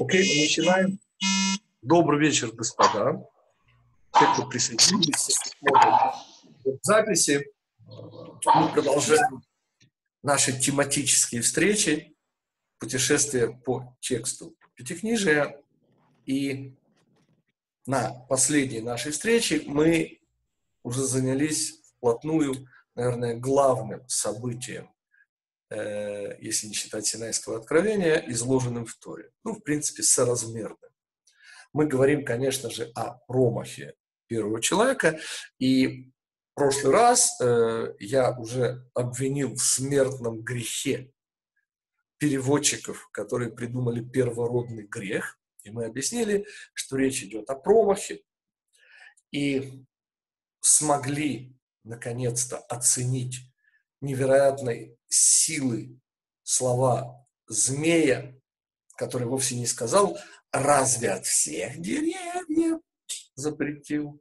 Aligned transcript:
Окей, 0.00 0.36
мы 0.36 0.42
начинаем. 0.42 1.00
Добрый 1.82 2.20
вечер, 2.20 2.52
господа. 2.52 3.28
Те, 4.12 4.26
кто 4.32 4.46
присоединились, 4.46 5.54
смотрят 5.58 6.78
записи. 6.82 7.50
Мы 7.86 8.68
продолжаем 8.72 9.42
наши 10.22 10.58
тематические 10.58 11.42
встречи, 11.42 12.14
путешествия 12.78 13.48
по 13.48 13.96
тексту 14.00 14.56
Пятикнижия. 14.74 15.60
И 16.24 16.74
на 17.86 18.10
последней 18.28 18.80
нашей 18.80 19.12
встрече 19.12 19.62
мы 19.66 20.20
уже 20.82 21.04
занялись 21.04 21.80
вплотную, 21.96 22.68
наверное, 22.94 23.34
главным 23.34 24.02
событием 24.08 24.90
если 25.68 26.68
не 26.68 26.74
считать 26.74 27.06
Синайского 27.06 27.58
откровения, 27.58 28.24
изложенным 28.28 28.86
в 28.86 28.94
Торе. 28.96 29.30
Ну, 29.42 29.54
в 29.54 29.62
принципе, 29.62 30.02
соразмерным. 30.02 30.78
Мы 31.72 31.86
говорим, 31.86 32.24
конечно 32.24 32.70
же, 32.70 32.90
о 32.94 33.18
промахе 33.26 33.94
первого 34.28 34.60
человека, 34.62 35.18
и 35.58 36.10
в 36.52 36.54
прошлый 36.54 36.92
раз 36.92 37.38
э, 37.40 37.94
я 37.98 38.32
уже 38.38 38.88
обвинил 38.94 39.54
в 39.54 39.60
смертном 39.60 40.42
грехе 40.42 41.12
переводчиков, 42.18 43.08
которые 43.10 43.50
придумали 43.50 44.02
первородный 44.02 44.84
грех, 44.84 45.38
и 45.64 45.70
мы 45.70 45.84
объяснили, 45.84 46.46
что 46.72 46.96
речь 46.96 47.22
идет 47.22 47.50
о 47.50 47.56
промахе, 47.56 48.22
и 49.30 49.84
смогли 50.60 51.54
наконец-то 51.84 52.56
оценить 52.56 53.40
невероятной 54.00 54.98
силы 55.08 56.00
слова 56.42 57.26
змея, 57.48 58.34
который 58.96 59.26
вовсе 59.26 59.56
не 59.56 59.66
сказал 59.66 60.18
«разве 60.52 61.10
от 61.10 61.26
всех 61.26 61.80
деревьев 61.80 62.80
запретил», 63.34 64.20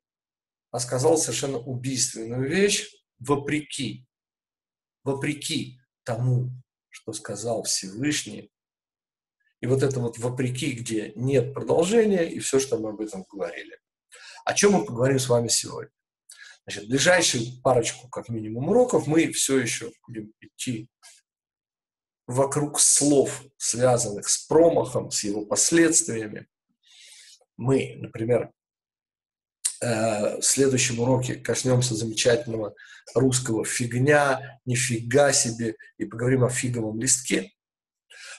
а 0.72 0.80
сказал 0.80 1.18
совершенно 1.18 1.58
убийственную 1.58 2.50
вещь 2.50 2.92
вопреки, 3.20 4.06
вопреки 5.04 5.80
тому, 6.04 6.50
что 6.90 7.14
сказал 7.14 7.64
Всевышний. 7.64 8.52
И 9.62 9.68
вот 9.68 9.84
это 9.84 10.00
вот 10.00 10.18
вопреки, 10.18 10.74
где 10.74 11.14
нет 11.16 11.54
продолжения, 11.54 12.24
и 12.24 12.40
все, 12.40 12.60
что 12.60 12.78
мы 12.78 12.90
об 12.90 13.02
этом 13.02 13.26
говорили. 13.32 13.80
О 14.44 14.54
чем 14.54 14.74
мы 14.74 14.86
поговорим 14.86 15.18
с 15.18 15.30
вами 15.30 15.48
сегодня? 15.48 15.95
Значит, 16.66 16.90
ближайшую 16.90 17.62
парочку, 17.62 18.08
как 18.10 18.30
минимум, 18.30 18.70
уроков 18.70 19.06
мы 19.06 19.32
все 19.32 19.60
еще 19.60 19.92
будем 20.08 20.34
идти 20.42 20.90
вокруг 22.26 22.80
слов, 22.80 23.44
связанных 23.58 24.28
с 24.28 24.48
промахом, 24.48 25.12
с 25.12 25.24
его 25.24 25.46
последствиями. 25.46 26.48
Мы, 27.56 27.96
например, 27.98 28.52
э, 29.82 30.40
в 30.40 30.42
следующем 30.42 31.00
уроке 31.00 31.36
коснемся 31.36 31.94
замечательного 31.94 32.74
русского 33.14 33.64
«фигня», 33.64 34.60
«нифига 34.66 35.34
себе» 35.34 35.76
и 35.98 36.06
поговорим 36.06 36.44
о 36.44 36.50
фиговом 36.50 37.00
листке. 37.00 37.52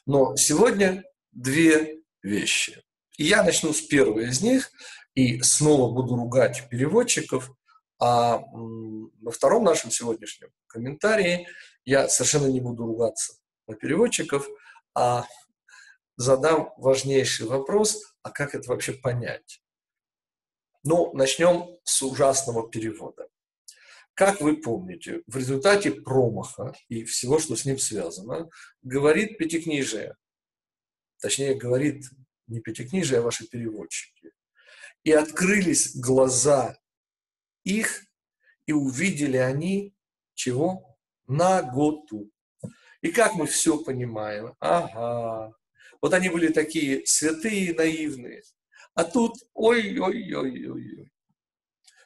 Но 0.04 0.34
сегодня 0.34 1.04
две 1.30 2.00
вещи. 2.22 2.82
И 3.18 3.24
я 3.24 3.44
начну 3.44 3.72
с 3.72 3.80
первой 3.80 4.28
из 4.28 4.42
них, 4.42 4.70
и 5.14 5.40
снова 5.42 5.94
буду 5.94 6.16
ругать 6.16 6.68
переводчиков, 6.68 7.55
а 7.98 8.38
во 8.48 9.30
втором 9.30 9.64
нашем 9.64 9.90
сегодняшнем 9.90 10.50
комментарии 10.66 11.48
я 11.84 12.08
совершенно 12.08 12.46
не 12.46 12.60
буду 12.60 12.84
ругаться 12.84 13.34
на 13.66 13.74
переводчиков, 13.74 14.46
а 14.94 15.26
задам 16.16 16.72
важнейший 16.76 17.46
вопрос, 17.46 18.14
а 18.22 18.30
как 18.30 18.54
это 18.54 18.68
вообще 18.68 18.92
понять? 18.92 19.62
Ну, 20.82 21.12
начнем 21.14 21.78
с 21.84 22.02
ужасного 22.02 22.68
перевода. 22.70 23.28
Как 24.14 24.40
вы 24.40 24.56
помните, 24.56 25.22
в 25.26 25.36
результате 25.36 25.90
промаха 25.90 26.74
и 26.88 27.04
всего, 27.04 27.38
что 27.38 27.54
с 27.54 27.64
ним 27.64 27.78
связано, 27.78 28.48
говорит 28.82 29.36
Пятикнижие, 29.36 30.16
точнее, 31.20 31.54
говорит 31.54 32.06
не 32.46 32.60
Пятикнижие, 32.60 33.18
а 33.18 33.22
ваши 33.22 33.46
переводчики, 33.46 34.32
и 35.04 35.12
открылись 35.12 35.96
глаза 35.96 36.78
их, 37.66 38.06
и 38.64 38.72
увидели 38.72 39.36
они 39.36 39.94
чего? 40.34 40.96
Наготу. 41.26 42.30
И 43.02 43.10
как 43.10 43.34
мы 43.34 43.46
все 43.46 43.82
понимаем? 43.82 44.54
Ага. 44.60 45.52
Вот 46.00 46.14
они 46.14 46.28
были 46.28 46.52
такие 46.52 47.04
святые 47.06 47.66
и 47.66 47.74
наивные. 47.74 48.42
А 48.94 49.04
тут 49.04 49.34
ой-ой-ой-ой-ой. 49.52 51.12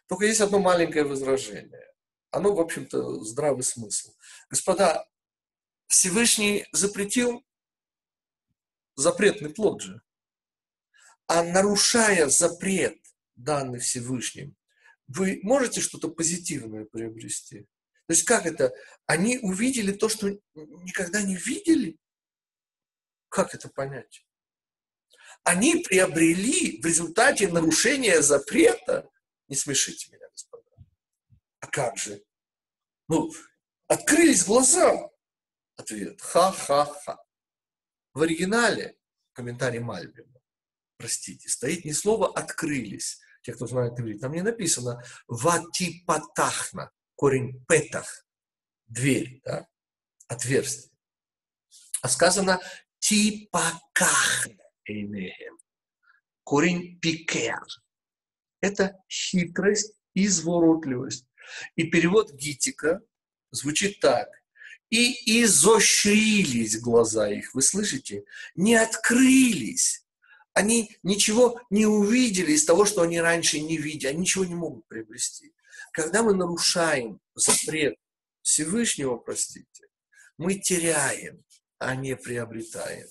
Только 0.09 0.25
есть 0.25 0.41
одно 0.41 0.59
маленькое 0.59 1.05
возражение. 1.05 1.87
Оно, 2.31 2.55
в 2.55 2.61
общем-то, 2.61 3.23
здравый 3.25 3.63
смысл. 3.63 4.13
Господа, 4.49 5.07
Всевышний 5.87 6.67
запретил 6.73 7.45
запретный 8.95 9.51
плод 9.51 9.83
же. 9.83 10.01
А 11.27 11.43
нарушая 11.43 12.29
запрет, 12.29 12.99
данный 13.37 13.79
Всевышним, 13.79 14.57
вы 15.11 15.41
можете 15.43 15.81
что-то 15.81 16.09
позитивное 16.09 16.85
приобрести? 16.85 17.63
То 18.07 18.15
есть 18.15 18.25
как 18.25 18.47
это? 18.47 18.73
Они 19.07 19.39
увидели 19.39 19.93
то, 19.93 20.09
что 20.09 20.29
никогда 20.55 21.23
не 21.23 21.37
видели? 21.37 21.99
Как 23.29 23.55
это 23.55 23.69
понять? 23.69 24.25
Они 25.43 25.77
приобрели 25.77 26.81
в 26.81 26.87
результате 26.87 27.49
нарушения 27.49 28.23
запрета. 28.23 29.09
Не 29.49 29.57
смешите 29.57 30.13
меня, 30.13 30.29
господа. 30.31 30.65
А 31.61 31.67
как 31.67 31.97
же? 31.97 32.23
Ну, 33.09 33.33
открылись 33.89 34.45
глаза. 34.45 35.11
Ответ. 35.77 36.21
Ха-ха-ха. 36.21 37.19
В 38.13 38.23
оригинале, 38.23 38.97
комментарий 39.33 39.81
Мальбина, 39.81 40.41
простите, 40.97 41.49
стоит 41.49 41.85
не 41.85 41.93
слово 41.93 42.33
«открылись», 42.33 43.21
те, 43.43 43.53
кто 43.53 43.67
знает 43.67 43.99
иврит, 43.99 44.21
там 44.21 44.33
не 44.33 44.43
написано 44.43 45.03
«ватипатахна», 45.27 46.91
корень 47.15 47.65
«петах», 47.69 48.27
дверь, 48.87 49.41
да, 49.45 49.67
отверстие. 50.29 50.93
А 52.03 52.09
сказано 52.09 52.61
«типакахна 52.99 54.65
эйнехем», 54.85 55.59
корень 56.45 56.99
«пикер». 57.01 57.61
Это 58.61 58.99
хитрость, 59.09 59.95
изворотливость. 60.15 61.27
И 61.77 61.85
перевод 61.85 62.33
Гитика 62.33 63.01
звучит 63.51 64.01
так. 64.01 64.29
И 64.91 65.43
изощрились 65.43 66.81
глаза 66.81 67.31
их, 67.31 67.55
вы 67.55 67.63
слышите? 67.63 68.25
Не 68.55 68.75
открылись, 68.75 70.00
они 70.61 70.97
ничего 71.03 71.61
не 71.71 71.87
увидели 71.87 72.53
из 72.53 72.65
того, 72.65 72.85
что 72.85 73.03
они 73.03 73.19
раньше 73.19 73.61
не 73.61 73.79
видели, 73.79 74.11
они 74.11 74.21
ничего 74.21 74.45
не 74.45 74.55
могут 74.55 74.87
приобрести. 74.87 75.55
Когда 75.93 76.23
мы 76.23 76.35
нарушаем 76.35 77.19
запрет 77.35 77.97
Всевышнего, 78.43 79.17
простите, 79.17 79.87
мы 80.37 80.55
теряем, 80.55 81.43
а 81.79 81.97
не 81.97 82.15
приобретаем. 82.15 83.09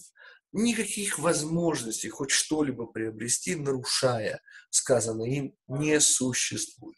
Никаких 0.51 1.19
возможностей 1.19 2.09
хоть 2.09 2.31
что-либо 2.31 2.85
приобрести, 2.85 3.55
нарушая 3.55 4.41
сказанное 4.69 5.29
им, 5.29 5.55
не 5.67 5.99
существует. 5.99 6.97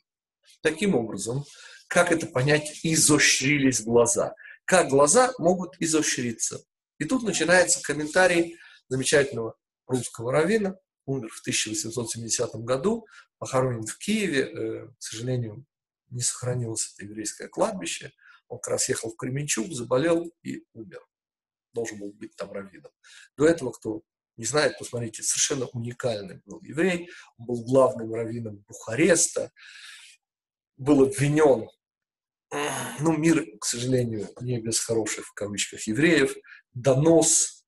Таким 0.61 0.95
образом, 0.95 1.45
как 1.87 2.11
это 2.11 2.27
понять, 2.27 2.81
изощрились 2.83 3.81
глаза? 3.81 4.35
Как 4.65 4.89
глаза 4.89 5.33
могут 5.37 5.75
изощриться? 5.79 6.63
И 6.99 7.05
тут 7.05 7.23
начинается 7.23 7.81
комментарий 7.81 8.57
замечательного 8.89 9.55
русского 9.91 10.31
равина, 10.31 10.75
умер 11.05 11.29
в 11.29 11.41
1870 11.41 12.55
году, 12.55 13.05
похоронен 13.37 13.85
в 13.85 13.97
Киеве, 13.97 14.41
э, 14.41 14.87
к 14.87 15.01
сожалению, 15.01 15.65
не 16.09 16.21
сохранилось 16.21 16.93
это 16.93 17.05
еврейское 17.05 17.47
кладбище. 17.47 18.11
Он 18.47 18.59
как 18.59 18.73
раз 18.73 18.89
ехал 18.89 19.11
в 19.11 19.15
Кременчуг, 19.15 19.71
заболел 19.71 20.31
и 20.43 20.65
умер. 20.73 21.05
Должен 21.73 21.99
был 21.99 22.11
быть 22.11 22.35
там 22.35 22.51
раввином. 22.51 22.91
До 23.37 23.45
этого, 23.45 23.71
кто 23.71 24.01
не 24.35 24.45
знает, 24.45 24.77
посмотрите, 24.77 25.23
совершенно 25.23 25.67
уникальный 25.67 26.41
был 26.45 26.59
еврей. 26.61 27.09
Он 27.37 27.45
был 27.45 27.63
главным 27.63 28.13
раввином 28.13 28.57
Бухареста. 28.67 29.51
Был 30.77 31.03
обвинен 31.03 31.69
ну, 32.99 33.15
мир, 33.17 33.45
к 33.59 33.65
сожалению, 33.65 34.29
не 34.41 34.59
без 34.59 34.79
хороших, 34.79 35.27
в 35.27 35.33
кавычках, 35.33 35.87
евреев, 35.87 36.35
донос 36.73 37.60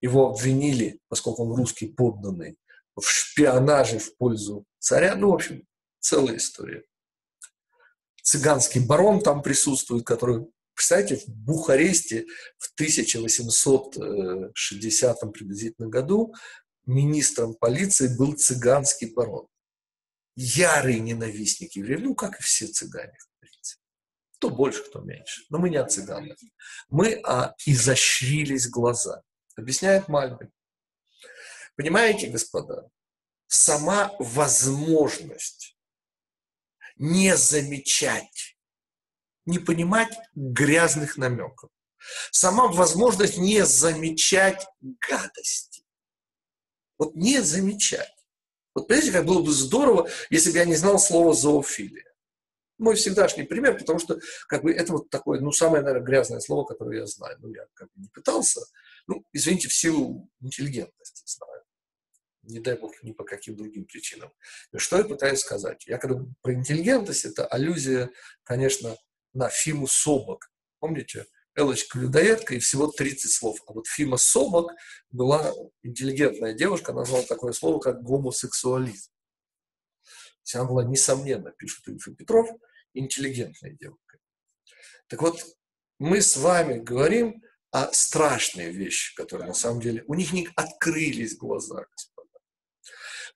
его 0.00 0.30
обвинили, 0.30 1.00
поскольку 1.08 1.44
он 1.44 1.56
русский 1.56 1.88
подданный, 1.88 2.56
в 2.96 3.08
шпионаже 3.08 3.98
в 3.98 4.16
пользу 4.16 4.64
царя. 4.78 5.14
Ну, 5.14 5.30
в 5.30 5.34
общем, 5.34 5.64
целая 6.00 6.36
история. 6.36 6.84
Цыганский 8.22 8.84
барон 8.84 9.20
там 9.20 9.42
присутствует, 9.42 10.04
который 10.04 10.46
Представляете, 10.78 11.16
в 11.16 11.28
Бухаресте 11.28 12.26
в 12.56 12.72
1860 12.74 15.32
приблизительно 15.32 15.88
году 15.88 16.32
министром 16.86 17.56
полиции 17.56 18.16
был 18.16 18.34
цыганский 18.34 19.12
барон. 19.12 19.48
Ярый 20.36 21.00
ненавистник 21.00 21.72
евреев, 21.72 22.02
ну, 22.02 22.14
как 22.14 22.38
и 22.38 22.42
все 22.44 22.68
цыгане, 22.68 23.18
в 23.18 23.26
принципе. 23.40 23.82
Кто 24.36 24.50
больше, 24.50 24.84
кто 24.84 25.00
меньше. 25.00 25.42
Но 25.50 25.58
мы 25.58 25.68
не 25.68 25.78
от 25.78 25.90
цыган. 25.90 26.32
Мы 26.88 27.20
а, 27.24 27.56
изощрились 27.66 28.68
глаза. 28.68 29.24
Объясняет 29.58 30.06
Мальбин. 30.06 30.52
Понимаете, 31.74 32.28
господа, 32.28 32.88
сама 33.48 34.14
возможность 34.20 35.76
не 36.94 37.36
замечать, 37.36 38.56
не 39.46 39.58
понимать 39.58 40.16
грязных 40.36 41.16
намеков, 41.16 41.70
сама 42.30 42.68
возможность 42.68 43.36
не 43.36 43.66
замечать 43.66 44.64
гадости. 44.80 45.84
Вот 46.96 47.16
не 47.16 47.42
замечать. 47.42 48.14
Вот 48.74 48.86
понимаете, 48.86 49.12
как 49.12 49.26
было 49.26 49.42
бы 49.42 49.52
здорово, 49.52 50.08
если 50.30 50.52
бы 50.52 50.58
я 50.58 50.66
не 50.66 50.76
знал 50.76 51.00
слова 51.00 51.34
зоофилия. 51.34 52.07
Мой 52.78 52.94
всегдашний 52.94 53.42
пример, 53.42 53.76
потому 53.76 53.98
что 53.98 54.18
как 54.46 54.62
бы, 54.62 54.72
это 54.72 54.92
вот 54.92 55.10
такое, 55.10 55.40
ну, 55.40 55.52
самое, 55.52 55.82
наверное, 55.82 56.06
грязное 56.06 56.40
слово, 56.40 56.64
которое 56.64 57.00
я 57.00 57.06
знаю. 57.06 57.36
Ну, 57.40 57.48
я 57.52 57.66
как 57.74 57.88
бы 57.88 58.02
не 58.02 58.08
пытался, 58.08 58.60
ну, 59.06 59.24
извините, 59.32 59.68
в 59.68 59.74
силу 59.74 60.30
интеллигентности 60.40 61.22
знаю 61.26 61.62
не 62.48 62.60
дай 62.60 62.76
бог, 62.76 63.02
ни 63.02 63.12
по 63.12 63.24
каким 63.24 63.56
другим 63.56 63.84
причинам. 63.84 64.32
Что 64.76 64.98
я 64.98 65.04
пытаюсь 65.04 65.40
сказать? 65.40 65.86
Я 65.86 65.98
когда 65.98 66.24
про 66.42 66.54
интеллигентность, 66.54 67.24
это 67.24 67.46
аллюзия, 67.46 68.10
конечно, 68.42 68.96
на 69.34 69.48
Фиму 69.48 69.86
Собок. 69.86 70.50
Помните? 70.80 71.26
Элочка 71.54 71.98
людоедка 71.98 72.54
и 72.54 72.60
всего 72.60 72.86
30 72.86 73.30
слов. 73.32 73.58
А 73.66 73.72
вот 73.72 73.86
Фима 73.88 74.16
Собок 74.16 74.72
была 75.10 75.52
интеллигентная 75.82 76.54
девушка, 76.54 76.92
назвала 76.92 77.24
такое 77.24 77.52
слово, 77.52 77.80
как 77.80 78.02
гомосексуализм. 78.02 79.10
Она 80.54 80.64
была, 80.64 80.84
несомненно, 80.84 81.50
пишет 81.50 81.86
Ильфа 81.88 82.12
Петров, 82.14 82.48
интеллигентной 82.94 83.76
девушкой. 83.76 84.20
Так 85.08 85.22
вот, 85.22 85.44
мы 85.98 86.20
с 86.20 86.36
вами 86.36 86.78
говорим 86.78 87.42
о 87.70 87.92
страшной 87.92 88.70
вещи, 88.70 89.14
которые 89.14 89.48
на 89.48 89.54
самом 89.54 89.80
деле, 89.80 90.04
у 90.06 90.14
них 90.14 90.32
не 90.32 90.48
открылись 90.56 91.36
глаза, 91.36 91.86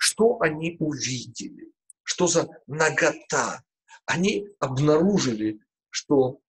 что 0.05 0.41
они 0.41 0.77
увидели? 0.81 1.73
Что 2.03 2.27
за 2.27 2.49
нагота? 2.67 3.63
Они 4.05 4.49
обнаружили, 4.59 5.61
что, 5.91 6.41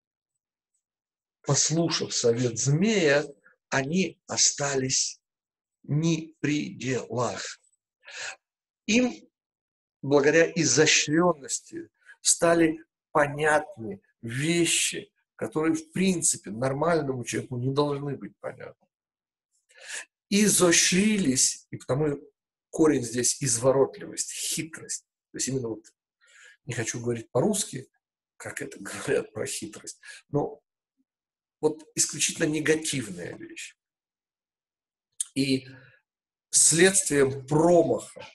послушав 1.44 2.16
совет 2.16 2.58
змея, 2.58 3.26
они 3.70 4.20
остались 4.26 5.22
не 5.84 6.36
при 6.40 6.74
делах. 6.74 7.60
Им, 8.88 9.14
благодаря 10.04 10.52
изощренности, 10.52 11.90
стали 12.22 12.84
понятны 13.12 14.02
вещи, 14.22 15.12
которые, 15.36 15.74
в 15.74 15.92
принципе, 15.92 16.52
нормальному 16.52 17.24
человеку 17.24 17.58
не 17.58 17.74
должны 17.74 18.16
быть 18.16 18.38
понятны. 18.40 18.88
Изощрились, 20.30 21.68
и 21.72 21.78
потому 21.78 22.20
корень 22.70 23.04
здесь 23.04 23.42
изворотливость, 23.42 24.32
хитрость. 24.32 25.06
То 25.32 25.38
есть 25.38 25.48
именно 25.48 25.70
вот, 25.70 25.86
не 26.66 26.74
хочу 26.74 27.00
говорить 27.00 27.32
по-русски, 27.32 27.88
как 28.38 28.62
это 28.62 28.78
говорят 28.80 29.32
про 29.34 29.46
хитрость, 29.46 30.00
но 30.30 30.62
вот 31.62 31.82
исключительно 31.96 32.46
негативная 32.46 33.38
вещь. 33.38 33.78
И 35.34 35.68
следствием 36.50 37.48
промаха 37.48 38.28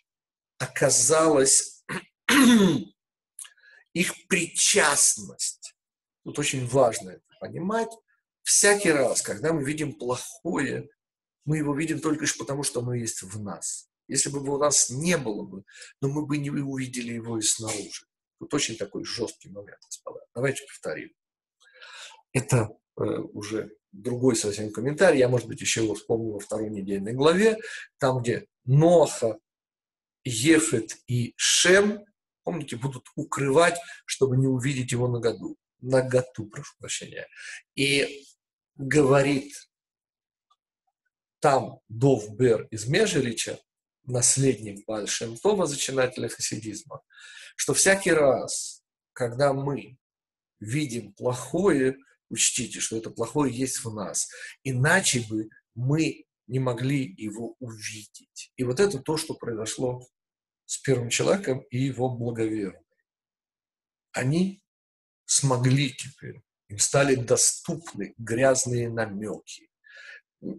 оказалась 0.58 1.84
их 3.92 4.26
причастность. 4.28 5.74
Тут 6.24 6.38
очень 6.38 6.66
важно 6.66 7.10
это 7.10 7.22
понимать. 7.40 7.90
Всякий 8.42 8.90
раз, 8.90 9.22
когда 9.22 9.52
мы 9.52 9.64
видим 9.64 9.92
плохое, 9.92 10.88
мы 11.44 11.58
его 11.58 11.74
видим 11.74 12.00
только 12.00 12.22
лишь 12.22 12.36
потому, 12.36 12.62
что 12.62 12.80
оно 12.80 12.94
есть 12.94 13.22
в 13.22 13.40
нас. 13.40 13.88
Если 14.08 14.30
бы 14.30 14.40
у 14.40 14.58
нас 14.58 14.90
не 14.90 15.16
было 15.18 15.42
бы, 15.42 15.64
но 16.00 16.08
мы 16.08 16.26
бы 16.26 16.38
не 16.38 16.50
увидели 16.50 17.12
его 17.12 17.38
и 17.38 17.42
снаружи. 17.42 18.06
Тут 18.38 18.54
очень 18.54 18.76
такой 18.76 19.04
жесткий 19.04 19.50
момент, 19.50 19.78
господа. 19.84 20.20
Давайте 20.34 20.64
повторим. 20.66 21.10
Это 22.32 22.70
э, 22.96 23.02
уже 23.02 23.70
другой 23.92 24.36
совсем 24.36 24.72
комментарий. 24.72 25.18
Я, 25.18 25.28
может 25.28 25.48
быть, 25.48 25.60
еще 25.60 25.84
его 25.84 25.94
вспомню 25.94 26.32
во 26.32 26.40
второй 26.40 26.70
недельной 26.70 27.12
главе, 27.12 27.58
там, 27.98 28.22
где 28.22 28.46
Ноха, 28.64 29.38
Ефет 30.28 30.96
и 31.06 31.34
Шем, 31.36 32.04
помните, 32.44 32.76
будут 32.76 33.06
укрывать, 33.14 33.78
чтобы 34.06 34.36
не 34.36 34.46
увидеть 34.46 34.92
его 34.92 35.08
наготу. 35.08 35.56
Наготу, 35.80 36.46
прошу 36.46 36.74
прощения. 36.78 37.26
И 37.74 38.24
говорит 38.76 39.54
там 41.40 41.80
Дов 41.88 42.34
Бер 42.36 42.66
из 42.70 42.86
Межерича, 42.86 43.58
наследник 44.04 44.84
Бальшемтова, 44.86 45.66
зачинателя 45.66 46.28
хасидизма, 46.28 47.00
что 47.56 47.74
всякий 47.74 48.12
раз, 48.12 48.82
когда 49.12 49.52
мы 49.52 49.98
видим 50.60 51.12
плохое, 51.12 51.96
учтите, 52.28 52.80
что 52.80 52.96
это 52.96 53.10
плохое 53.10 53.52
есть 53.54 53.84
в 53.84 53.94
нас, 53.94 54.28
иначе 54.64 55.20
бы 55.28 55.48
мы 55.74 56.24
не 56.46 56.58
могли 56.58 57.14
его 57.16 57.54
увидеть. 57.60 58.52
И 58.56 58.64
вот 58.64 58.80
это 58.80 58.98
то, 58.98 59.16
что 59.16 59.34
произошло 59.34 60.02
с 60.68 60.76
первым 60.76 61.08
человеком 61.08 61.60
и 61.70 61.78
его 61.78 62.10
благоверным. 62.10 62.84
Они 64.12 64.62
смогли 65.24 65.90
теперь, 65.90 66.42
им 66.68 66.78
стали 66.78 67.14
доступны 67.14 68.14
грязные 68.18 68.90
намеки. 68.90 69.70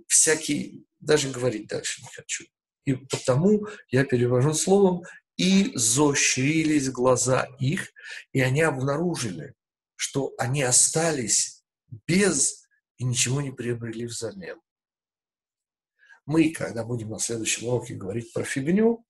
Всякие, 0.07 0.83
даже 0.99 1.29
говорить 1.29 1.67
дальше 1.67 2.01
не 2.01 2.07
хочу. 2.11 2.45
И 2.85 2.95
потому 2.95 3.67
я 3.89 4.03
перевожу 4.03 4.53
словом 4.55 5.03
«и 5.37 5.71
зощрились 5.75 6.89
глаза 6.89 7.47
их», 7.59 7.93
и 8.33 8.41
они 8.41 8.61
обнаружили, 8.61 9.53
что 9.95 10.33
они 10.39 10.63
остались 10.63 11.63
без 12.07 12.67
и 12.97 13.03
ничего 13.03 13.41
не 13.41 13.51
приобрели 13.51 14.07
взамен. 14.07 14.59
Мы, 16.25 16.49
когда 16.49 16.83
будем 16.83 17.09
на 17.11 17.19
следующем 17.19 17.67
уроке 17.67 17.93
говорить 17.93 18.33
про 18.33 18.43
фигню, 18.43 19.05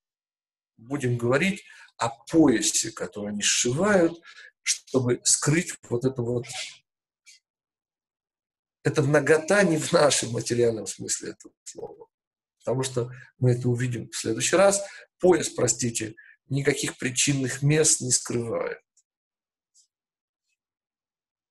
будем 0.88 1.18
говорить 1.18 1.64
о 1.98 2.10
поясе, 2.10 2.92
который 2.92 3.30
они 3.30 3.42
сшивают, 3.42 4.20
чтобы 4.64 5.22
скрыть 5.24 5.74
вот 5.90 6.06
это 6.06 6.22
вот 6.22 6.46
это 8.84 9.04
нагота 9.04 9.64
не 9.64 9.78
в 9.78 9.92
нашем 9.92 10.32
материальном 10.32 10.88
смысле 10.88 11.32
этого 11.32 11.54
слова 11.64 12.10
потому 12.70 12.84
что 12.84 13.12
мы 13.40 13.54
это 13.54 13.68
увидим 13.68 14.10
в 14.12 14.16
следующий 14.16 14.56
раз. 14.56 14.84
Пояс, 15.20 15.50
простите, 15.50 16.16
никаких 16.50 17.00
причинных 17.00 17.64
мест 17.64 18.02
не 18.02 18.12
скрывает. 18.12 18.80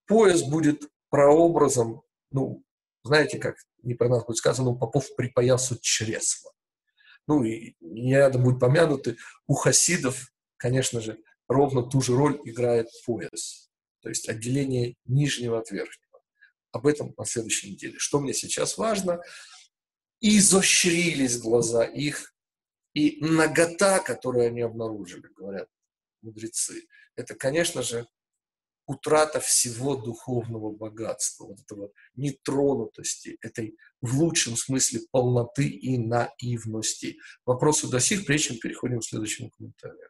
Пояс 0.07 0.43
будет 0.43 0.89
прообразом, 1.11 2.03
ну, 2.31 2.63
знаете, 3.03 3.39
как 3.39 3.57
не 3.83 3.95
про 3.95 4.09
нас 4.09 4.25
будет 4.25 4.37
сказано, 4.37 4.75
попов 4.75 5.09
припоясут 5.17 5.81
чресла. 5.83 6.53
Ну, 7.29 7.45
и 7.45 7.77
не 7.81 8.19
надо 8.19 8.39
будет 8.39 8.59
помянуты, 8.59 9.17
у 9.47 9.55
хасидов, 9.55 10.33
конечно 10.57 11.01
же, 11.01 11.21
ровно 11.47 11.83
ту 11.83 12.01
же 12.01 12.17
роль 12.17 12.41
играет 12.45 12.89
пояс, 13.07 13.71
то 14.01 14.09
есть 14.09 14.29
отделение 14.29 14.97
нижнего 15.05 15.61
от 15.61 15.71
верхнего. 15.71 16.21
Об 16.73 16.87
этом 16.87 17.15
на 17.17 17.25
следующей 17.25 17.71
неделе. 17.71 17.95
Что 17.99 18.19
мне 18.19 18.35
сейчас 18.35 18.77
важно– 18.77 19.21
изощрились 20.21 21.39
глаза 21.39 21.85
их, 21.85 22.35
и 22.95 23.19
нагота, 23.21 24.01
которую 24.01 24.49
они 24.49 24.63
обнаружили, 24.63 25.29
говорят 25.37 25.69
мудрецы, 26.23 26.87
это, 27.15 27.35
конечно 27.35 27.83
же, 27.83 28.07
утрата 28.89 29.39
всего 29.39 29.97
духовного 29.97 30.73
богатства, 30.73 31.45
вот 31.45 31.61
этого 31.61 31.91
нетронутости, 32.17 33.37
этой 33.43 33.77
в 34.01 34.19
лучшем 34.19 34.57
смысле 34.57 35.03
полноты 35.13 35.69
и 35.69 35.99
наивности. 35.99 37.19
Вопросы 37.45 37.89
до 37.89 38.01
сих, 38.01 38.25
прежде 38.25 38.49
чем 38.49 38.59
переходим 38.59 39.01
к 39.01 39.05
следующему 39.05 39.51
комментарию. 39.51 40.09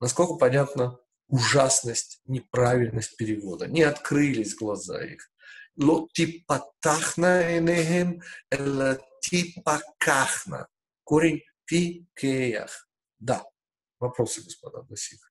Насколько 0.00 0.34
понятна 0.34 0.98
ужасность, 1.26 2.20
неправильность 2.24 3.16
перевода? 3.16 3.66
Не 3.66 3.82
открылись 3.82 4.54
глаза 4.54 5.04
их. 5.04 5.28
Ло 5.76 6.08
типатахна 6.12 7.58
энегем. 7.58 8.22
Корень 11.02 11.42
пикеях. 11.64 12.88
Да. 13.18 13.44
Вопросы, 13.98 14.42
господа, 14.42 14.82
до 14.82 14.96
сих. 14.96 15.29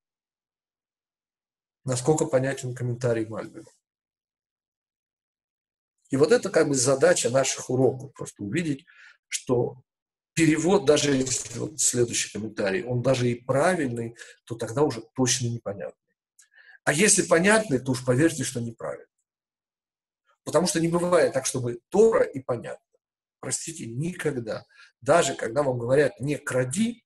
Насколько 1.89 2.27
понятен 2.27 2.75
комментарий 2.75 3.25
Мальбина? 3.25 3.65
И 6.11 6.17
вот 6.17 6.31
это 6.31 6.51
как 6.51 6.67
бы 6.67 6.75
задача 6.75 7.31
наших 7.31 7.71
уроков, 7.71 8.13
просто 8.13 8.43
увидеть, 8.43 8.85
что 9.27 9.81
перевод, 10.35 10.85
даже 10.85 11.15
если 11.15 11.57
вот 11.57 11.79
следующий 11.79 12.31
комментарий, 12.31 12.83
он 12.83 13.01
даже 13.01 13.31
и 13.31 13.41
правильный, 13.41 14.15
то 14.43 14.53
тогда 14.53 14.83
уже 14.83 15.01
точно 15.15 15.47
непонятный. 15.47 16.15
А 16.83 16.93
если 16.93 17.23
понятный, 17.23 17.79
то 17.79 17.93
уж 17.93 18.05
поверьте, 18.05 18.43
что 18.43 18.61
неправильный. 18.61 19.07
Потому 20.43 20.67
что 20.67 20.79
не 20.79 20.89
бывает 20.89 21.33
так, 21.33 21.47
чтобы 21.47 21.79
Тора 21.89 22.23
и 22.23 22.39
понятно. 22.39 22.85
Простите, 23.39 23.87
никогда. 23.87 24.63
Даже 25.01 25.33
когда 25.33 25.63
вам 25.63 25.79
говорят 25.79 26.19
«не 26.19 26.37
кради», 26.37 27.03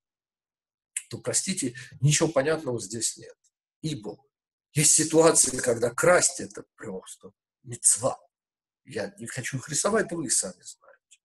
то, 1.08 1.16
простите, 1.16 1.74
ничего 2.02 2.28
понятного 2.28 2.78
здесь 2.78 3.16
нет. 3.16 3.34
Ибо 3.80 4.18
есть 4.74 4.92
ситуации, 4.92 5.58
когда 5.58 5.90
красть– 5.90 6.40
это 6.40 6.64
просто 6.76 7.30
мецва. 7.62 8.18
Я 8.84 9.14
не 9.18 9.26
хочу 9.26 9.58
их 9.58 9.68
рисовать, 9.68 10.12
вы 10.12 10.28
сами 10.30 10.60
знаете. 10.60 11.20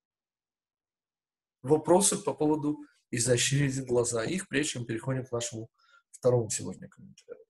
Вопросы 1.62 2.18
по 2.18 2.34
поводу 2.34 2.80
изощрить 3.12 3.86
глаза. 3.86 4.24
Их 4.24 4.48
прежде 4.48 4.74
чем 4.74 4.86
переходим 4.86 5.26
к 5.26 5.32
нашему 5.32 5.70
второму 6.12 6.50
сегодня 6.50 6.88
комментарию. 6.88 7.46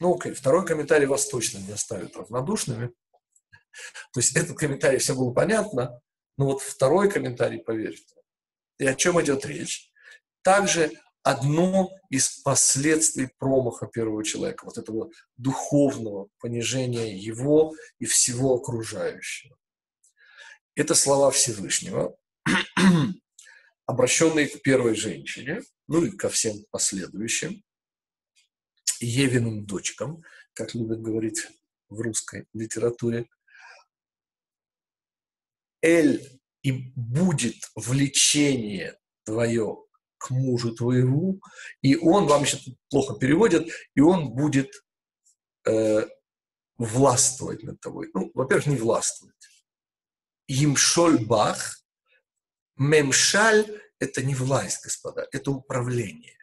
Ну, 0.00 0.16
окей, 0.16 0.32
второй 0.32 0.66
комментарий 0.66 1.06
вас 1.06 1.28
точно 1.28 1.58
не 1.58 1.72
оставит 1.72 2.16
равнодушными. 2.16 2.92
То 4.12 4.20
есть 4.20 4.36
этот 4.36 4.56
комментарий 4.58 4.98
все 4.98 5.14
было 5.14 5.32
понятно, 5.32 6.00
но 6.36 6.46
вот 6.46 6.62
второй 6.62 7.10
комментарий, 7.10 7.60
поверьте. 7.60 8.16
И 8.78 8.86
о 8.86 8.94
чем 8.94 9.20
идет 9.20 9.44
речь? 9.44 9.92
Также 10.42 10.90
одно 11.22 11.90
из 12.08 12.40
последствий 12.42 13.28
промаха 13.38 13.86
первого 13.86 14.24
человека, 14.24 14.64
вот 14.64 14.78
этого 14.78 15.10
духовного 15.36 16.28
понижения 16.38 17.16
его 17.16 17.74
и 17.98 18.06
всего 18.06 18.54
окружающего. 18.54 19.56
Это 20.74 20.94
слова 20.94 21.30
Всевышнего, 21.30 22.16
обращенные 23.86 24.48
к 24.48 24.62
первой 24.62 24.94
женщине, 24.94 25.62
ну 25.88 26.04
и 26.04 26.10
ко 26.10 26.28
всем 26.28 26.56
последующим, 26.70 27.62
Евиным 29.02 29.64
дочкам, 29.64 30.22
как 30.52 30.74
любят 30.74 31.00
говорить 31.00 31.48
в 31.88 32.00
русской 32.00 32.46
литературе. 32.52 33.26
Эль 35.80 36.38
и 36.62 36.92
будет 36.94 37.56
влечение 37.74 38.98
твое 39.24 39.78
к 40.20 40.30
мужу 40.30 40.74
твоему, 40.74 41.40
и 41.80 41.96
он, 41.96 42.26
вам 42.26 42.42
еще 42.42 42.58
плохо 42.90 43.14
переводят, 43.18 43.68
и 43.94 44.00
он 44.00 44.34
будет 44.34 44.70
э, 45.66 46.06
властвовать 46.76 47.62
над 47.62 47.80
тобой. 47.80 48.10
Ну, 48.12 48.30
во-первых, 48.34 48.66
не 48.66 48.76
властвовать. 48.76 49.34
Имшоль 50.46 51.24
бах, 51.24 51.82
мемшаль– 52.76 53.66
это 53.98 54.22
не 54.22 54.34
власть, 54.34 54.84
господа, 54.84 55.26
это 55.32 55.50
управление. 55.50 56.36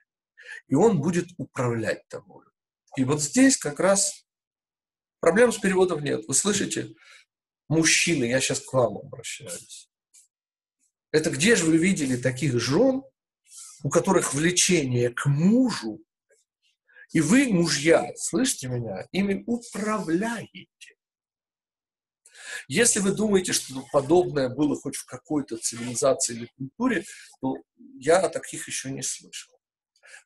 И 0.67 0.75
он 0.75 0.99
будет 0.99 1.27
управлять 1.37 2.07
тобой. 2.07 2.45
И 2.97 3.03
вот 3.03 3.21
здесь 3.21 3.57
как 3.57 3.79
раз 3.79 4.25
проблем 5.19 5.51
с 5.51 5.59
переводом 5.59 6.03
нет. 6.03 6.27
Вы 6.27 6.33
слышите? 6.33 6.95
Мужчины, 7.69 8.25
я 8.25 8.41
сейчас 8.41 8.61
к 8.61 8.73
вам 8.73 8.97
обращаюсь. 8.97 9.87
Это 11.11 11.29
где 11.29 11.55
же 11.55 11.65
вы 11.65 11.77
видели 11.77 12.17
таких 12.17 12.59
жен, 12.59 13.03
у 13.83 13.89
которых 13.89 14.33
влечение 14.33 15.09
к 15.09 15.25
мужу, 15.25 15.99
и 17.13 17.21
вы, 17.21 17.47
мужья, 17.47 18.11
слышите 18.15 18.67
меня, 18.67 19.07
ими 19.11 19.43
управляете. 19.45 20.67
Если 22.67 22.99
вы 22.99 23.11
думаете, 23.11 23.53
что 23.53 23.83
подобное 23.91 24.49
было 24.49 24.75
хоть 24.75 24.95
в 24.95 25.05
какой-то 25.05 25.57
цивилизации 25.57 26.35
или 26.35 26.51
культуре, 26.57 27.05
то 27.41 27.55
я 27.99 28.19
о 28.19 28.29
таких 28.29 28.67
еще 28.67 28.91
не 28.91 29.01
слышал. 29.01 29.53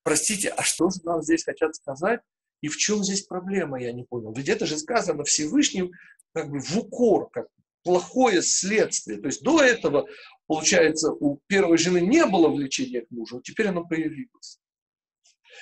Простите, 0.03 0.49
а 0.49 0.63
что 0.63 0.89
же 0.89 0.99
нам 1.03 1.21
здесь 1.21 1.43
хотят 1.43 1.75
сказать? 1.75 2.21
И 2.61 2.67
в 2.67 2.77
чем 2.77 3.03
здесь 3.03 3.23
проблема, 3.23 3.81
я 3.81 3.91
не 3.91 4.03
понял. 4.03 4.33
Ведь 4.33 4.49
это 4.49 4.65
же 4.65 4.77
сказано 4.77 5.23
Всевышним 5.23 5.91
как 6.33 6.49
бы 6.49 6.59
в 6.59 6.77
укор, 6.77 7.29
как 7.29 7.47
плохое 7.83 8.41
следствие. 8.41 9.19
То 9.19 9.27
есть 9.27 9.43
до 9.43 9.61
этого 9.61 10.07
Получается, 10.51 11.13
у 11.13 11.37
первой 11.47 11.77
жены 11.77 12.01
не 12.01 12.25
было 12.25 12.49
влечения 12.49 13.05
к 13.05 13.09
мужу, 13.09 13.37
а 13.37 13.41
теперь 13.41 13.67
оно 13.67 13.87
появилось. 13.87 14.59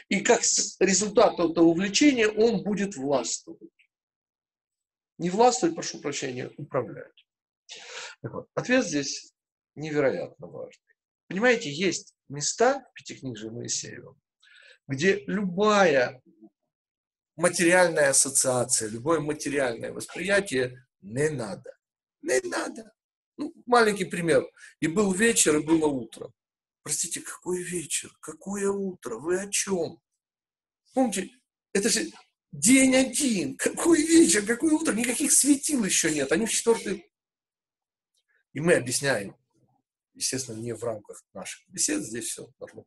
И 0.07 0.21
как 0.21 0.41
результат 0.79 1.33
этого 1.33 1.71
влечения 1.75 2.27
он 2.27 2.63
будет 2.63 2.95
властвовать. 2.95 3.69
Не 5.19 5.29
властвовать, 5.29 5.75
прошу 5.75 6.01
прощения, 6.01 6.49
управлять. 6.57 7.23
Вот, 8.23 8.47
ответ 8.55 8.83
здесь 8.83 9.31
невероятно 9.75 10.47
важный. 10.47 10.95
Понимаете, 11.27 11.71
есть 11.71 12.15
места 12.27 12.83
в 12.89 12.93
Пятикнижии 12.93 13.49
Моисеева, 13.49 14.17
где 14.87 15.23
любая 15.27 16.19
материальная 17.35 18.09
ассоциация, 18.09 18.89
любое 18.89 19.19
материальное 19.19 19.93
восприятие 19.93 20.83
не 21.01 21.29
надо. 21.29 21.78
Не 22.21 22.39
надо. 22.41 22.93
Ну, 23.37 23.53
маленький 23.65 24.05
пример. 24.05 24.45
И 24.79 24.87
был 24.87 25.13
вечер, 25.13 25.57
и 25.57 25.63
было 25.63 25.87
утро. 25.87 26.31
Простите, 26.83 27.21
какой 27.21 27.63
вечер? 27.63 28.11
Какое 28.19 28.69
утро? 28.69 29.15
Вы 29.15 29.39
о 29.39 29.49
чем? 29.49 30.01
Помните, 30.93 31.29
это 31.73 31.89
же 31.89 32.11
день 32.51 32.95
один. 32.95 33.55
Какой 33.57 34.01
вечер? 34.01 34.45
Какое 34.45 34.73
утро? 34.73 34.93
Никаких 34.93 35.31
светил 35.31 35.83
еще 35.85 36.11
нет. 36.11 36.31
Они 36.31 36.45
в 36.45 36.51
четвертый. 36.51 37.09
И 38.53 38.59
мы 38.59 38.73
объясняем. 38.73 39.35
Естественно, 40.13 40.57
не 40.57 40.73
в 40.73 40.83
рамках 40.83 41.23
наших 41.33 41.67
бесед. 41.69 42.03
Здесь 42.03 42.25
все 42.25 42.49
должно 42.59 42.85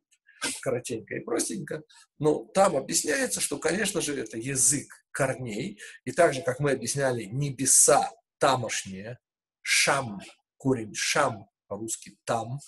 коротенько 0.61 1.15
и 1.15 1.21
простенько. 1.21 1.83
Но 2.19 2.45
там 2.53 2.75
объясняется, 2.75 3.39
что, 3.39 3.57
конечно 3.57 4.01
же, 4.01 4.19
это 4.19 4.37
язык 4.37 5.05
корней. 5.11 5.79
И 6.03 6.11
так 6.11 6.33
же, 6.33 6.41
как 6.41 6.59
мы 6.59 6.71
объясняли, 6.71 7.23
небеса 7.23 8.11
тамошние, 8.43 9.19
шам, 9.61 10.19
корень 10.57 10.93
шам 10.93 11.49
по-русски 11.67 12.19
там, 12.25 12.59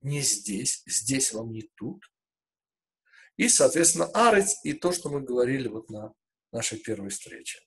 не 0.00 0.20
здесь, 0.20 0.84
здесь 0.86 1.32
вам 1.32 1.50
не 1.50 1.62
тут. 1.74 2.04
И, 3.36 3.48
соответственно, 3.48 4.06
арец 4.14 4.60
и 4.62 4.74
то, 4.74 4.92
что 4.92 5.10
мы 5.10 5.20
говорили 5.20 5.66
вот 5.66 5.90
на 5.90 6.14
нашей 6.52 6.78
первой 6.78 7.08
встрече. 7.08 7.58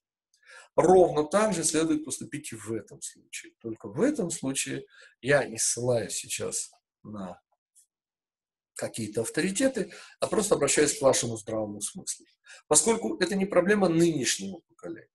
Ровно 0.78 1.26
так 1.26 1.54
же 1.54 1.66
следует 1.66 2.06
поступить 2.06 2.54
и 2.54 2.56
в 2.56 2.72
этом 2.72 3.02
случае. 3.02 3.52
Только 3.60 3.90
в 3.90 4.00
этом 4.00 4.30
случае 4.30 4.86
я 5.20 5.44
не 5.46 5.58
ссылаюсь 5.58 6.14
сейчас 6.14 6.72
на 7.04 7.38
какие-то 8.76 9.24
авторитеты, 9.24 9.92
а 10.22 10.28
просто 10.28 10.56
обращаюсь 10.56 10.98
к 10.98 11.02
вашему 11.02 11.36
здравому 11.36 11.82
смыслу. 11.82 12.26
Поскольку 12.68 13.18
это 13.18 13.36
не 13.36 13.46
проблема 13.46 13.90
нынешнего 13.90 14.62
поколения, 14.70 15.10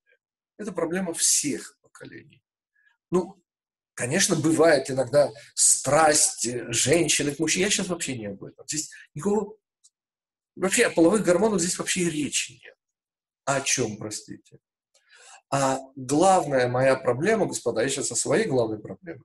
это 0.59 0.71
проблема 0.73 1.15
всех 1.15 1.79
поколений. 1.81 2.42
Ну, 3.13 3.43
Конечно, 3.95 4.37
бывает 4.37 4.91
иногда 4.91 5.31
страсть 5.55 6.49
женщины 6.69 7.35
к 7.35 7.39
мужчине. 7.39 7.65
Я 7.65 7.71
сейчас 7.71 7.89
вообще 7.89 8.17
не 8.17 8.27
об 8.27 8.43
этом. 8.43 8.67
Здесь 8.67 8.91
никакого... 9.15 9.57
Вообще 10.57 10.87
о 10.87 10.91
половых 10.91 11.23
гормонах 11.23 11.61
здесь 11.61 11.79
вообще 11.79 12.03
и 12.03 12.11
речи 12.11 12.53
нет. 12.53 12.77
О 13.45 13.61
чем, 13.61 13.97
простите? 13.97 14.59
А 15.51 15.79
главная 15.95 16.69
моя 16.69 16.97
проблема, 16.97 17.47
господа, 17.47 17.83
я 17.83 17.89
сейчас 17.89 18.11
о 18.13 18.17
своей 18.17 18.47
главной 18.47 18.79
проблеме, 18.79 19.23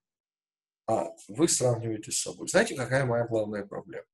а 0.86 1.08
вы 1.28 1.48
сравниваете 1.48 2.12
с 2.12 2.20
собой. 2.20 2.48
Знаете, 2.48 2.76
какая 2.76 3.06
моя 3.06 3.26
главная 3.26 3.66
проблема? 3.66 4.06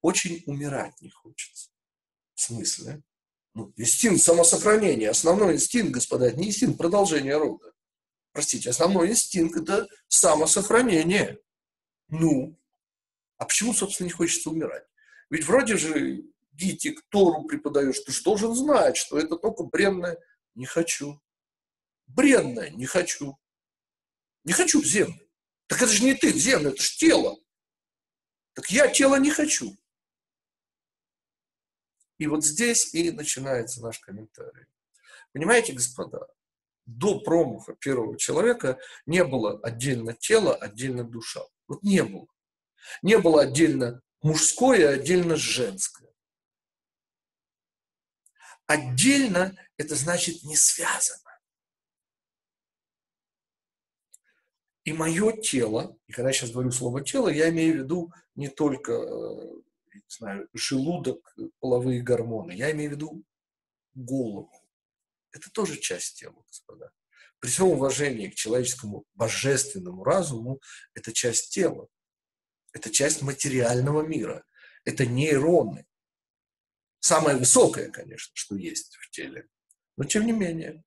Очень 0.00 0.42
умирать 0.46 1.00
не 1.00 1.10
хочется. 1.10 1.70
В 2.34 2.40
смысле? 2.40 3.02
Ну, 3.54 3.72
инстинкт 3.76 4.22
самосохранения. 4.22 5.10
Основной 5.10 5.54
инстинкт, 5.54 5.92
господа, 5.92 6.26
это 6.26 6.36
не 6.36 6.48
инстинкт 6.48 6.78
продолжения 6.78 7.36
рода 7.36 7.71
простите, 8.32 8.70
основной 8.70 9.08
инстинкт– 9.08 9.56
это 9.62 9.88
самосохранение. 10.08 11.38
Ну, 12.08 12.58
а 13.38 13.44
почему, 13.44 13.72
собственно, 13.74 14.06
не 14.06 14.12
хочется 14.12 14.50
умирать? 14.50 14.84
Ведь 15.30 15.44
вроде 15.44 15.76
же 15.76 16.24
Гитик 16.52 17.02
Тору 17.08 17.44
преподаешь, 17.44 18.00
ты 18.00 18.12
же 18.12 18.22
должен 18.22 18.54
знать, 18.54 18.96
что 18.96 19.18
это 19.18 19.36
только 19.36 19.64
бренное 19.64 20.18
«не 20.54 20.66
хочу». 20.66 21.20
Бренное 22.06 22.70
«не 22.70 22.86
хочу». 22.86 23.38
Не 24.44 24.52
хочу 24.52 24.82
в 24.82 24.84
землю. 24.84 25.28
Так 25.68 25.80
это 25.80 25.92
же 25.92 26.04
не 26.04 26.14
ты 26.14 26.32
в 26.32 26.36
землю, 26.36 26.70
это 26.70 26.82
же 26.82 26.96
тело. 26.96 27.38
Так 28.54 28.70
я 28.70 28.88
тело 28.88 29.16
не 29.16 29.30
хочу. 29.30 29.78
И 32.18 32.26
вот 32.26 32.44
здесь 32.44 32.92
и 32.92 33.10
начинается 33.10 33.80
наш 33.80 33.98
комментарий. 34.00 34.66
Понимаете, 35.32 35.72
господа, 35.72 36.28
до 36.86 37.20
промаха 37.20 37.74
первого 37.74 38.18
человека 38.18 38.78
не 39.06 39.24
было 39.24 39.58
отдельно 39.60 40.14
тело, 40.14 40.54
отдельно 40.54 41.04
душа. 41.04 41.42
Вот 41.68 41.82
не 41.82 42.02
было. 42.02 42.26
Не 43.02 43.18
было 43.18 43.42
отдельно 43.42 44.02
мужское, 44.22 44.88
отдельно 44.88 45.36
женское. 45.36 46.12
Отдельно– 48.66 49.56
это 49.76 49.94
значит 49.94 50.42
не 50.44 50.56
связано. 50.56 51.20
И 54.84 54.92
мое 54.92 55.32
тело, 55.36 55.96
и 56.08 56.12
когда 56.12 56.30
я 56.30 56.32
сейчас 56.32 56.50
говорю 56.50 56.72
слово 56.72 57.04
тело, 57.04 57.28
я 57.28 57.50
имею 57.50 57.74
в 57.74 57.76
виду 57.84 58.12
не 58.34 58.48
только, 58.48 58.92
э, 58.92 59.60
не 59.94 60.02
знаю, 60.08 60.48
желудок, 60.52 61.36
половые 61.60 62.02
гормоны, 62.02 62.52
я 62.52 62.72
имею 62.72 62.90
в 62.90 62.94
виду 62.94 63.22
голову. 63.94 64.50
Это 65.32 65.50
тоже 65.50 65.78
часть 65.78 66.18
тела, 66.18 66.42
господа. 66.46 66.92
При 67.40 67.48
всем 67.48 67.68
уважении 67.68 68.28
к 68.28 68.34
человеческому 68.34 69.04
божественному 69.14 70.04
разуму, 70.04 70.60
это 70.94 71.12
часть 71.12 71.52
тела. 71.52 71.88
Это 72.72 72.90
часть 72.90 73.22
материального 73.22 74.02
мира. 74.02 74.44
Это 74.84 75.06
нейроны. 75.06 75.86
Самое 77.00 77.36
высокое, 77.36 77.90
конечно, 77.90 78.30
что 78.34 78.56
есть 78.56 78.96
в 78.96 79.10
теле. 79.10 79.48
Но 79.96 80.04
тем 80.04 80.24
не 80.24 80.32
менее. 80.32 80.84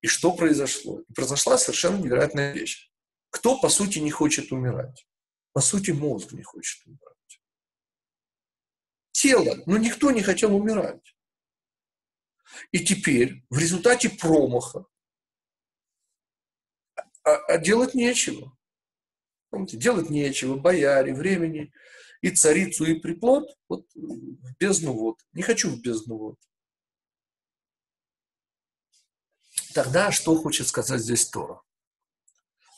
И 0.00 0.06
что 0.06 0.34
произошло? 0.36 1.00
И 1.00 1.12
произошла 1.12 1.58
совершенно 1.58 1.96
невероятная 1.96 2.52
вещь. 2.52 2.90
Кто, 3.30 3.58
по 3.58 3.68
сути, 3.68 3.98
не 3.98 4.10
хочет 4.10 4.52
умирать? 4.52 5.06
По 5.52 5.60
сути, 5.60 5.90
мозг 5.90 6.32
не 6.32 6.42
хочет 6.42 6.86
умирать. 6.86 7.40
Тело, 9.12 9.62
но 9.66 9.78
никто 9.78 10.10
не 10.10 10.22
хотел 10.22 10.54
умирать. 10.54 11.11
И 12.70 12.84
теперь, 12.84 13.44
в 13.50 13.58
результате 13.58 14.10
промаха, 14.10 14.86
а, 17.24 17.36
а 17.46 17.58
делать 17.58 17.94
нечего. 17.94 18.56
Помните, 19.50 19.76
делать 19.76 20.10
нечего, 20.10 20.56
бояре, 20.56 21.14
времени, 21.14 21.72
и 22.22 22.30
царицу, 22.30 22.84
и 22.84 22.98
приплод, 22.98 23.56
вот 23.68 23.86
в 23.94 24.56
бездну 24.58 24.92
вот. 24.92 25.18
Не 25.32 25.42
хочу 25.42 25.70
в 25.70 25.80
бездну 25.80 26.16
вот. 26.16 26.38
Тогда 29.74 30.12
что 30.12 30.36
хочет 30.36 30.68
сказать 30.68 31.00
здесь 31.00 31.28
Тора? 31.28 31.60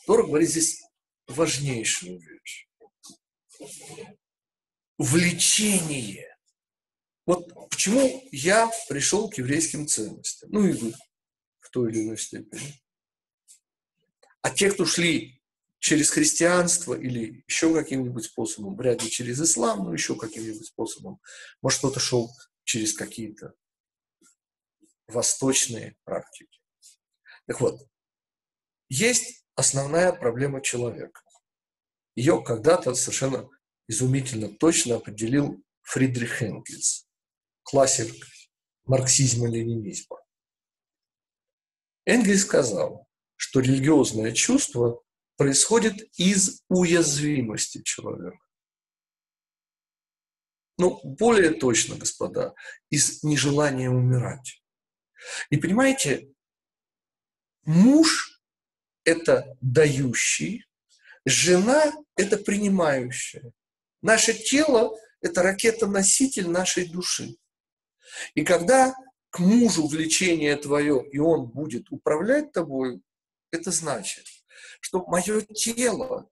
Тора 0.05 0.23
говорит 0.23 0.49
здесь 0.49 0.83
важнейшую 1.27 2.19
вещь. 2.19 2.67
Влечение. 4.97 6.34
Вот 7.25 7.69
почему 7.69 8.23
я 8.31 8.71
пришел 8.87 9.29
к 9.29 9.37
еврейским 9.37 9.87
ценностям. 9.87 10.49
Ну 10.51 10.67
и 10.67 10.73
вы 10.73 10.93
в 11.59 11.69
той 11.71 11.91
или 11.91 12.03
иной 12.03 12.17
степени. 12.17 12.81
А 14.41 14.51
те, 14.51 14.71
кто 14.71 14.85
шли 14.85 15.41
через 15.79 16.09
христианство 16.11 16.93
или 16.93 17.43
еще 17.47 17.73
каким-нибудь 17.73 18.25
способом, 18.25 18.75
вряд 18.75 19.03
ли 19.03 19.09
через 19.09 19.41
ислам, 19.41 19.85
но 19.85 19.93
еще 19.93 20.15
каким-нибудь 20.15 20.65
способом, 20.65 21.19
может, 21.61 21.79
кто-то 21.79 21.99
шел 21.99 22.31
через 22.63 22.93
какие-то 22.93 23.53
восточные 25.07 25.97
практики. 26.03 26.59
Так 27.47 27.61
вот, 27.61 27.79
есть 28.89 29.45
основная 29.55 30.11
проблема 30.11 30.61
человека. 30.61 31.21
Ее 32.15 32.43
когда-то 32.43 32.93
совершенно 32.95 33.49
изумительно 33.87 34.49
точно 34.49 34.95
определил 34.95 35.63
Фридрих 35.81 36.41
Энгельс, 36.41 37.04
классик 37.65 38.13
марксизма-ленинизма. 38.85 40.17
Энгельс 42.05 42.43
сказал, 42.43 43.07
что 43.35 43.59
религиозное 43.59 44.31
чувство 44.31 45.01
происходит 45.35 46.07
из 46.17 46.61
уязвимости 46.69 47.81
человека. 47.81 48.37
Ну, 50.77 50.99
более 51.03 51.51
точно, 51.51 51.95
господа, 51.95 52.53
из 52.89 53.23
нежелания 53.23 53.89
умирать. 53.89 54.61
И 55.49 55.57
понимаете, 55.57 56.31
муж 57.63 58.41
это 59.03 59.57
дающий, 59.61 60.65
жена– 61.25 61.93
это 62.15 62.37
принимающая. 62.37 63.51
Наше 64.01 64.33
тело– 64.33 64.95
это 65.21 65.41
ракета-носитель 65.41 66.47
нашей 66.47 66.87
души. 66.87 67.35
И 68.33 68.43
когда 68.43 68.95
к 69.29 69.39
мужу 69.39 69.87
влечение 69.87 70.55
твое, 70.55 71.05
и 71.11 71.19
он 71.19 71.47
будет 71.47 71.91
управлять 71.91 72.51
тобой, 72.51 73.01
это 73.51 73.71
значит, 73.71 74.25
что 74.79 75.05
мое 75.07 75.41
тело, 75.41 76.29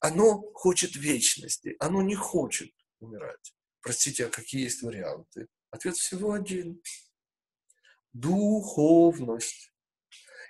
оно 0.00 0.42
хочет 0.54 0.96
вечности, 0.96 1.76
оно 1.78 2.02
не 2.02 2.14
хочет 2.14 2.72
умирать. 3.00 3.54
Простите, 3.80 4.26
а 4.26 4.30
какие 4.30 4.64
есть 4.64 4.82
варианты? 4.82 5.48
Ответ 5.70 5.96
всего 5.96 6.32
один. 6.32 6.80
Духовность. 8.12 9.72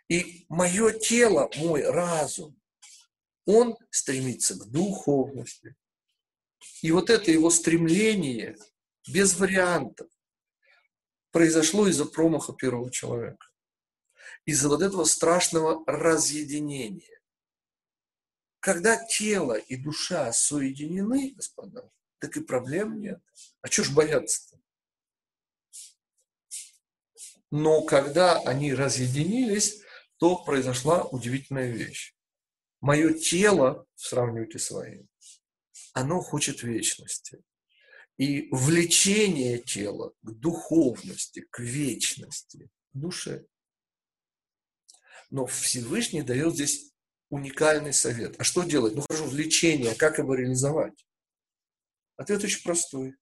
И 0.09 0.45
мое 0.49 0.91
тело, 0.93 1.51
мой 1.57 1.89
разум, 1.89 2.61
он 3.47 3.77
стремится 3.91 4.55
к 4.55 4.71
духовности. 4.71 5.75
И 6.83 6.91
вот 6.91 7.11
это 7.11 7.31
его 7.31 7.51
стремление, 7.51 8.57
без 9.09 9.37
вариантов, 9.39 10.09
произошло 11.33 11.89
из-за 11.89 12.05
промаха 12.05 12.53
первого 12.53 12.91
человека. 12.91 13.47
Из-за 14.45 14.69
вот 14.69 14.83
этого 14.83 15.05
страшного 15.05 15.83
разъединения. 15.87 17.21
Когда 18.61 19.03
тело 19.05 19.55
и 19.55 19.77
душа 19.77 20.33
соединены, 20.33 21.33
господа, 21.35 21.91
так 22.19 22.37
и 22.37 22.41
проблем 22.41 23.01
нет. 23.01 23.21
А 23.63 23.69
что 23.69 23.83
ж 23.83 23.91
бояться-то? 23.91 24.61
Но 27.51 27.83
когда 27.83 28.39
они 28.41 28.73
разъединились, 28.73 29.83
то 30.19 30.43
произошла 30.45 31.05
удивительная 31.05 31.71
вещь. 31.71 32.15
Мое 32.81 33.13
тело, 33.13 33.87
сравнивайте 33.95 34.59
своим, 34.59 35.09
оно 35.93 36.21
хочет 36.21 36.63
вечности. 36.63 37.43
И 38.19 38.49
влечение 38.51 39.59
тела 39.59 40.13
к 40.23 40.31
духовности, 40.33 41.47
к 41.51 41.61
вечности, 41.61 42.71
к 42.93 42.99
душе. 42.99 43.47
Но 45.31 45.47
Всевышний 45.47 46.23
дает 46.23 46.55
здесь 46.55 46.93
уникальный 47.31 47.95
совет. 47.95 48.39
А 48.39 48.45
что 48.45 48.63
делать? 48.63 48.95
Ну 48.95 49.03
хорошо, 49.09 49.25
влечение, 49.25 49.95
как 49.95 50.19
его 50.19 50.35
реализовать? 50.35 51.07
Ответ 52.17 52.45
очень 52.45 52.63
простой. 52.63 53.15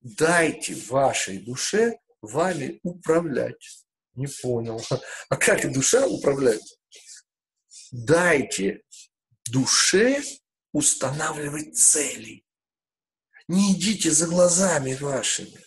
Дайте 0.00 0.76
вашей 0.88 1.38
душе 1.38 1.98
вами 2.22 2.78
управлять. 2.84 3.84
Не 4.14 4.28
понял. 4.42 4.80
А 5.28 5.36
как 5.36 5.70
душа 5.72 6.06
управляет? 6.06 6.62
Дайте 7.90 8.82
душе 9.50 10.22
устанавливать 10.72 11.76
цели. 11.76 12.44
Не 13.48 13.72
идите 13.72 14.10
за 14.10 14.26
глазами 14.26 14.94
вашими. 14.94 15.60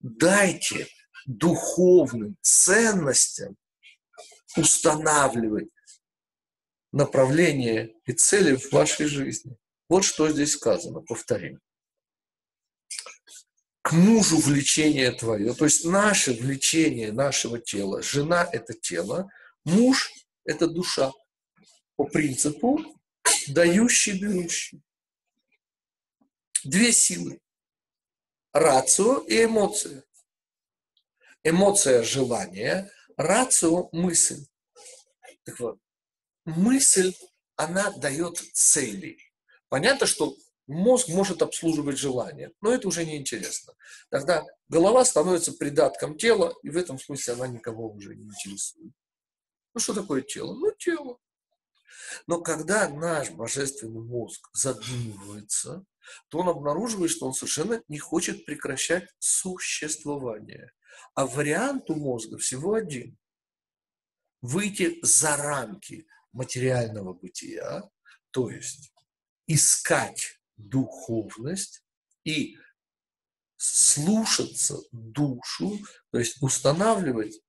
Дайте 0.00 0.86
духовным 1.26 2.36
ценностям 2.42 3.56
устанавливать 4.56 5.68
направление 6.92 7.94
и 8.06 8.12
цели 8.12 8.56
в 8.56 8.72
вашей 8.72 9.06
жизни. 9.06 9.56
Вот 9.88 10.04
что 10.04 10.28
здесь 10.30 10.52
сказано, 10.52 11.00
повторим 11.00 11.60
к 13.88 13.92
мужу 13.92 14.36
влечение 14.36 15.10
твое, 15.12 15.54
то 15.54 15.64
есть 15.64 15.86
наше 15.86 16.34
влечение 16.34 17.10
нашего 17.10 17.58
тела. 17.58 18.02
Жена– 18.02 18.46
это 18.52 18.74
тело, 18.74 19.30
муж– 19.64 20.12
это 20.44 20.66
душа. 20.66 21.10
По 21.96 22.04
принципу 22.04 22.78
дающий, 23.46 24.20
берущий. 24.20 24.82
Две 26.64 26.92
силы. 26.92 27.40
Рацио 28.52 29.18
и 29.20 29.44
эмоция. 29.44 30.04
Эмоция– 31.44 32.02
желание, 32.04 32.90
рацио– 33.16 33.88
мысль. 33.92 34.44
Так 35.44 35.60
вот, 35.60 35.78
мысль, 36.44 37.14
она 37.56 37.90
дает 37.92 38.38
цели. 38.52 39.18
Понятно, 39.68 40.06
что 40.06 40.36
мозг 40.66 41.08
может 41.08 41.42
обслуживать 41.42 41.98
желание, 41.98 42.52
но 42.60 42.72
это 42.72 42.88
уже 42.88 43.04
не 43.04 43.16
интересно. 43.16 43.74
Тогда 44.10 44.44
голова 44.68 45.04
становится 45.04 45.52
придатком 45.52 46.18
тела, 46.18 46.54
и 46.62 46.70
в 46.70 46.76
этом 46.76 46.98
смысле 46.98 47.34
она 47.34 47.46
никого 47.46 47.90
уже 47.90 48.16
не 48.16 48.24
интересует. 48.24 48.92
Ну 49.74 49.80
что 49.80 49.94
такое 49.94 50.22
тело? 50.22 50.54
Ну 50.54 50.72
тело. 50.72 51.18
Но 52.26 52.40
когда 52.40 52.88
наш 52.88 53.30
божественный 53.30 54.02
мозг 54.02 54.48
задумывается, 54.52 55.84
то 56.28 56.38
он 56.38 56.48
обнаруживает, 56.48 57.10
что 57.10 57.26
он 57.26 57.34
совершенно 57.34 57.82
не 57.88 57.98
хочет 57.98 58.44
прекращать 58.44 59.08
существование. 59.18 60.72
А 61.14 61.26
вариант 61.26 61.90
у 61.90 61.94
мозга 61.94 62.38
всего 62.38 62.74
один. 62.74 63.16
Выйти 64.40 64.98
за 65.02 65.36
рамки 65.36 66.06
материального 66.32 67.12
бытия, 67.12 67.82
то 68.30 68.50
есть 68.50 68.92
искать 69.46 70.40
духовность 70.56 71.82
и 72.24 72.56
слушаться 73.56 74.78
душу, 74.92 75.78
то 76.10 76.18
есть 76.18 76.40
устанавливать 76.40 77.40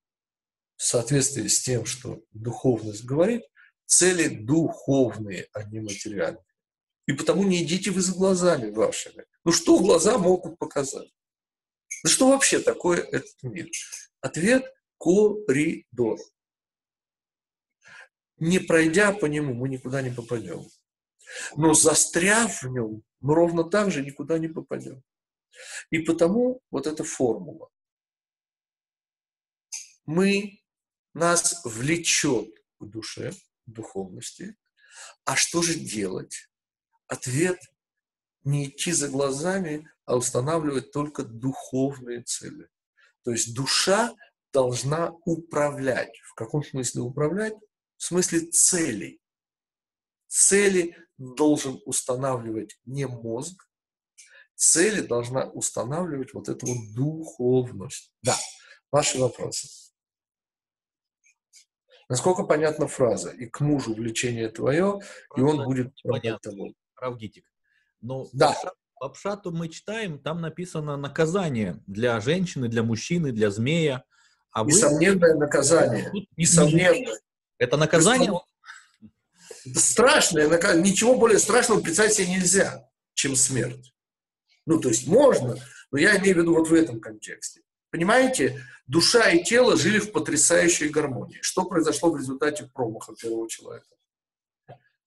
в 0.77 0.83
соответствии 0.83 1.47
с 1.47 1.61
тем, 1.61 1.85
что 1.85 2.23
духовность 2.31 3.03
говорит, 3.03 3.43
Цели 3.89 4.27
духовные, 4.27 5.47
а 5.51 5.63
не 5.63 5.79
материальные. 5.79 6.43
И 7.09 7.13
потому 7.13 7.41
не 7.41 7.63
идите 7.63 7.89
вы 7.89 8.01
за 8.01 8.13
глазами 8.13 8.69
вашими. 8.69 9.25
Ну 9.43 9.51
что 9.51 9.79
глаза 9.79 10.19
могут 10.19 10.59
показать? 10.59 11.11
Да 12.03 12.09
что 12.11 12.29
вообще 12.29 12.59
такое 12.59 13.01
этот 13.01 13.41
мир? 13.41 13.67
Ответ– 14.21 14.71
коридор. 14.99 16.19
Не 18.37 18.59
пройдя 18.59 19.11
по 19.11 19.25
нему, 19.25 19.55
мы 19.55 19.69
никуда 19.69 20.03
не 20.03 20.11
попадем. 20.11 20.67
Но 21.55 21.73
застряв 21.73 22.61
в 22.61 22.67
нем, 22.69 23.01
мы 23.21 23.33
ровно 23.33 23.63
так 23.63 23.89
же 23.89 24.03
никуда 24.03 24.37
не 24.37 24.47
попадем. 24.47 25.01
И 25.89 25.97
потому 25.97 26.61
вот 26.69 26.85
эта 26.85 27.03
формула. 27.03 27.71
Мы, 30.05 30.61
нас 31.15 31.59
влечет 31.65 32.53
к 32.79 32.85
душе, 32.85 33.31
к 33.31 33.71
духовности. 33.71 34.55
А 35.25 35.35
что 35.35 35.63
же 35.63 35.73
делать? 35.73 36.49
Ответ– 37.09 37.59
не 38.45 38.69
идти 38.69 38.93
за 38.93 39.09
глазами, 39.09 39.89
а 40.05 40.15
устанавливать 40.15 40.91
только 40.91 41.23
духовные 41.23 42.23
цели. 42.23 42.69
То 43.23 43.31
есть 43.31 43.53
душа 43.53 44.15
должна 44.53 45.11
управлять. 45.25 46.17
В 46.23 46.33
каком 46.35 46.63
смысле 46.63 47.01
управлять? 47.01 47.53
В 47.97 48.03
смысле 48.03 48.41
целей. 48.51 49.19
Цели 50.27 50.95
должен 51.17 51.81
устанавливать 51.85 52.79
не 52.85 53.07
мозг, 53.07 53.67
цели 54.55 55.01
должна 55.01 55.49
устанавливать 55.49 56.33
вот 56.33 56.47
эту 56.47 56.67
вот 56.67 56.93
духовность. 56.95 58.13
Да, 58.21 58.37
ваши 58.91 59.19
вопросы. 59.19 59.67
Насколько 62.07 62.43
понятна 62.43 62.87
фраза? 62.87 63.31
И 63.31 63.47
к 63.47 63.59
мужу 63.59 63.93
влечение 63.93 64.49
твое, 64.49 64.99
и 65.35 65.41
он 65.41 65.63
будет 65.65 65.93
понятно. 66.03 66.73
Правдитик. 66.99 67.45
Но 68.01 68.27
да. 68.33 68.55
по 68.99 69.09
пшату 69.09 69.51
мы 69.51 69.69
читаем, 69.69 70.19
там 70.19 70.41
написано 70.41 70.97
наказание 70.97 71.81
для 71.87 72.19
женщины, 72.19 72.67
для 72.67 72.83
мужчины, 72.83 73.31
для 73.31 73.49
змея. 73.51 74.03
А 74.51 74.63
вы... 74.63 74.71
Несомненное 74.71 75.35
наказание. 75.37 76.11
Несомненное. 76.35 77.19
Это 77.57 77.77
наказание? 77.77 78.31
Это 79.65 79.79
страшное 79.79 80.47
наказание. 80.47 80.91
Ничего 80.91 81.15
более 81.15 81.39
страшного 81.39 81.81
представить 81.81 82.13
себе 82.13 82.27
нельзя, 82.27 82.89
чем 83.13 83.35
смерть. 83.35 83.93
Ну, 84.65 84.79
то 84.79 84.89
есть 84.89 85.07
можно, 85.07 85.55
но 85.91 85.97
я 85.97 86.17
имею 86.17 86.35
в 86.35 86.39
виду 86.39 86.55
вот 86.55 86.67
в 86.67 86.73
этом 86.73 86.99
контексте. 86.99 87.61
Понимаете, 87.91 88.61
душа 88.87 89.31
и 89.31 89.43
тело 89.43 89.77
жили 89.77 89.99
в 89.99 90.11
потрясающей 90.11 90.89
гармонии. 90.89 91.39
Что 91.41 91.65
произошло 91.65 92.11
в 92.11 92.17
результате 92.17 92.69
промаха 92.73 93.15
первого 93.15 93.49
человека? 93.49 93.87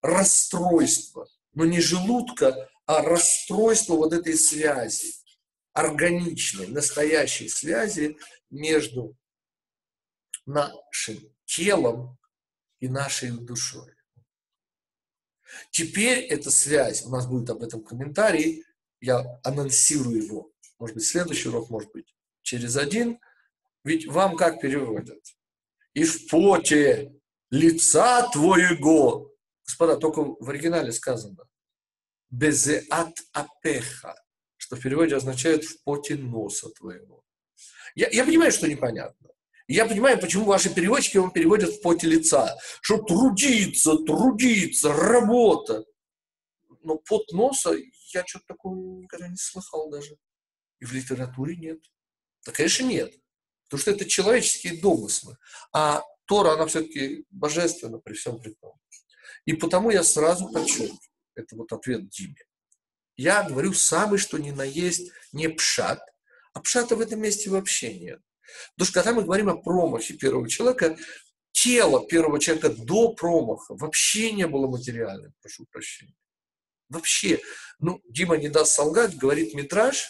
Расстройство, 0.01 1.27
но 1.53 1.65
не 1.65 1.79
желудка, 1.79 2.69
а 2.85 3.01
расстройство 3.01 3.95
вот 3.95 4.13
этой 4.13 4.35
связи, 4.35 5.13
органичной, 5.73 6.67
настоящей 6.67 7.47
связи 7.47 8.17
между 8.49 9.15
нашим 10.45 11.19
телом 11.45 12.17
и 12.79 12.87
нашей 12.87 13.31
душой. 13.31 13.93
Теперь 15.71 16.19
эта 16.25 16.51
связь, 16.51 17.05
у 17.05 17.09
нас 17.09 17.27
будет 17.27 17.49
об 17.49 17.63
этом 17.63 17.83
комментарий, 17.83 18.65
я 18.99 19.39
анонсирую 19.43 20.23
его, 20.23 20.51
может 20.79 20.95
быть, 20.95 21.05
следующий 21.05 21.49
урок, 21.49 21.69
может 21.69 21.91
быть, 21.91 22.15
через 22.41 22.77
один. 22.77 23.19
Ведь 23.83 24.07
вам 24.07 24.35
как 24.35 24.61
переводят? 24.61 25.21
И 25.93 26.03
в 26.03 26.27
поте 26.27 27.13
лица 27.49 28.29
твоего. 28.31 29.32
Господа, 29.65 29.97
только 29.97 30.21
в 30.21 30.49
оригинале 30.49 30.91
сказано. 30.91 31.45
Безеат 32.29 33.13
апеха, 33.31 34.15
что 34.57 34.75
в 34.75 34.81
переводе 34.81 35.15
означает 35.15 35.63
в 35.63 35.83
поте 35.83 36.15
носа 36.15 36.69
твоего. 36.69 37.23
Я, 37.95 38.09
я 38.09 38.25
понимаю, 38.25 38.51
что 38.51 38.67
непонятно. 38.67 39.29
Я 39.67 39.85
понимаю, 39.85 40.19
почему 40.19 40.45
ваши 40.45 40.73
переводчики 40.73 41.17
вам 41.17 41.31
переводят 41.31 41.69
в 41.69 41.81
поте 41.81 42.07
лица. 42.07 42.57
Что 42.81 42.97
трудиться, 42.97 43.97
трудиться, 43.99 44.91
работа. 44.91 45.85
Но 46.81 46.97
пот 46.97 47.31
носа 47.31 47.75
я 48.13 48.25
что-то 48.25 48.45
такого 48.47 48.75
никогда 48.75 49.27
не 49.27 49.37
слыхал 49.37 49.89
даже. 49.89 50.17
И 50.79 50.85
в 50.85 50.91
литературе 50.91 51.55
нет. 51.55 51.79
Да, 52.45 52.51
конечно, 52.51 52.83
нет. 52.83 53.13
Потому 53.65 53.81
что 53.81 53.91
это 53.91 54.05
человеческие 54.05 54.81
домыслы. 54.81 55.37
А 55.71 56.03
Тора, 56.25 56.53
она 56.53 56.67
все-таки 56.67 57.25
божественна 57.29 57.99
при 57.99 58.13
всем 58.13 58.39
при 58.39 58.51
том. 58.51 58.73
И 59.45 59.53
потому 59.53 59.91
я 59.91 60.03
сразу 60.03 60.49
подчеркиваю, 60.49 60.99
это 61.35 61.55
вот 61.55 61.71
ответ 61.73 62.09
Диме. 62.09 62.35
Я 63.15 63.43
говорю 63.43 63.73
самый, 63.73 64.17
что 64.17 64.37
ни 64.37 64.51
на 64.51 64.63
есть, 64.63 65.11
не 65.31 65.49
пшат, 65.49 66.01
а 66.53 66.61
пшата 66.61 66.95
в 66.95 67.01
этом 67.01 67.21
месте 67.21 67.49
вообще 67.49 67.97
нет. 67.97 68.21
Потому 68.71 68.85
что 68.85 68.93
когда 68.93 69.13
мы 69.13 69.23
говорим 69.23 69.49
о 69.49 69.57
промахе 69.57 70.15
первого 70.15 70.49
человека, 70.49 70.97
тело 71.51 72.05
первого 72.07 72.39
человека 72.39 72.69
до 72.69 73.13
промаха 73.13 73.75
вообще 73.75 74.31
не 74.31 74.47
было 74.47 74.67
материальным, 74.67 75.33
прошу 75.41 75.65
прощения. 75.71 76.15
Вообще. 76.89 77.39
Ну, 77.79 78.01
Дима 78.09 78.37
не 78.37 78.49
даст 78.49 78.73
солгать, 78.73 79.17
говорит 79.17 79.53
метраж. 79.53 80.09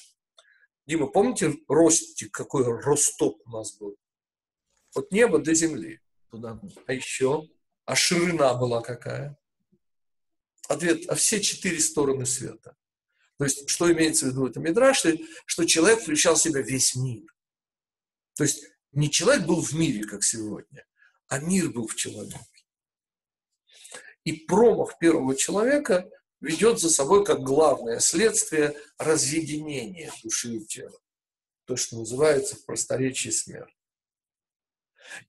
Дима, 0.86 1.08
помните 1.08 1.56
ростик, 1.68 2.32
какой 2.32 2.66
ростоп 2.66 3.42
у 3.46 3.50
нас 3.50 3.78
был? 3.78 3.98
От 4.96 5.12
неба 5.12 5.40
до 5.40 5.54
земли. 5.54 6.02
Туда. 6.30 6.60
А 6.88 6.94
еще? 6.94 7.48
А 7.86 7.96
ширина 7.96 8.54
была 8.54 8.82
какая? 8.82 9.38
Ответ, 10.68 11.04
а 11.10 11.16
все 11.16 11.42
четыре 11.42 11.80
стороны 11.80 12.26
света. 12.26 12.76
То 13.38 13.44
есть, 13.44 13.70
что 13.70 13.92
имеется 13.92 14.26
в 14.26 14.30
виду 14.30 14.48
это 14.48 14.60
Мидраш, 14.60 15.04
что 15.46 15.66
человек 15.66 16.02
включал 16.02 16.36
в 16.36 16.42
себя 16.42 16.62
весь 16.62 16.96
мир. 16.96 17.24
То 18.36 18.44
есть, 18.44 18.64
не 18.92 19.10
человек 19.10 19.46
был 19.46 19.62
в 19.62 19.74
мире, 19.74 20.04
как 20.06 20.24
сегодня, 20.24 20.86
а 21.28 21.40
мир 21.40 21.70
был 21.70 21.88
в 21.88 21.96
человеке. 21.96 22.40
И 24.24 24.34
промах 24.34 24.98
первого 25.00 25.36
человека 25.36 26.10
ведет 26.40 26.80
за 26.80 26.90
собой 26.90 27.26
как 27.26 27.42
главное 27.42 28.00
следствие 28.00 28.76
разъединение 28.98 30.12
души 30.24 30.56
и 30.56 30.66
тела. 30.66 30.98
То, 31.66 31.76
что 31.76 31.98
называется 31.98 32.56
в 32.56 32.66
просторечии 32.66 33.30
смерть. 33.30 33.76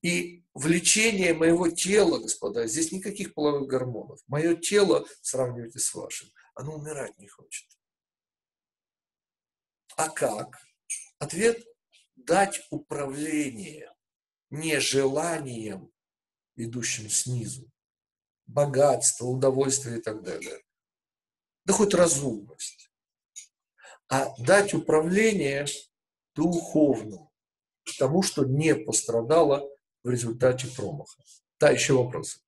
И 0.01 0.43
влечение 0.53 1.33
моего 1.33 1.69
тела, 1.69 2.19
господа, 2.19 2.67
здесь 2.67 2.91
никаких 2.91 3.33
половых 3.33 3.67
гормонов. 3.67 4.19
Мое 4.27 4.55
тело, 4.55 5.05
сравнивайте 5.21 5.79
с 5.79 5.93
вашим, 5.93 6.29
оно 6.53 6.75
умирать 6.75 7.17
не 7.19 7.27
хочет. 7.27 7.67
А 9.97 10.09
как? 10.09 10.57
Ответ– 11.19 11.63
дать 12.15 12.65
управление 12.69 13.91
не 14.49 14.79
желанием, 14.79 15.91
идущим 16.55 17.09
снизу, 17.09 17.69
богатство, 18.45 19.25
удовольствие 19.25 19.99
и 19.99 20.01
так 20.01 20.23
далее, 20.23 20.63
да 21.65 21.73
хоть 21.73 21.93
разумность, 21.93 22.91
а 24.07 24.35
дать 24.37 24.73
управление 24.73 25.65
духовному, 26.35 27.33
тому, 27.97 28.23
что 28.23 28.45
не 28.45 28.75
пострадало 28.75 29.69
в 30.03 30.09
результате 30.09 30.67
промаха. 30.67 31.21
Да, 31.59 31.69
еще 31.69 31.93
вопросы. 31.93 32.39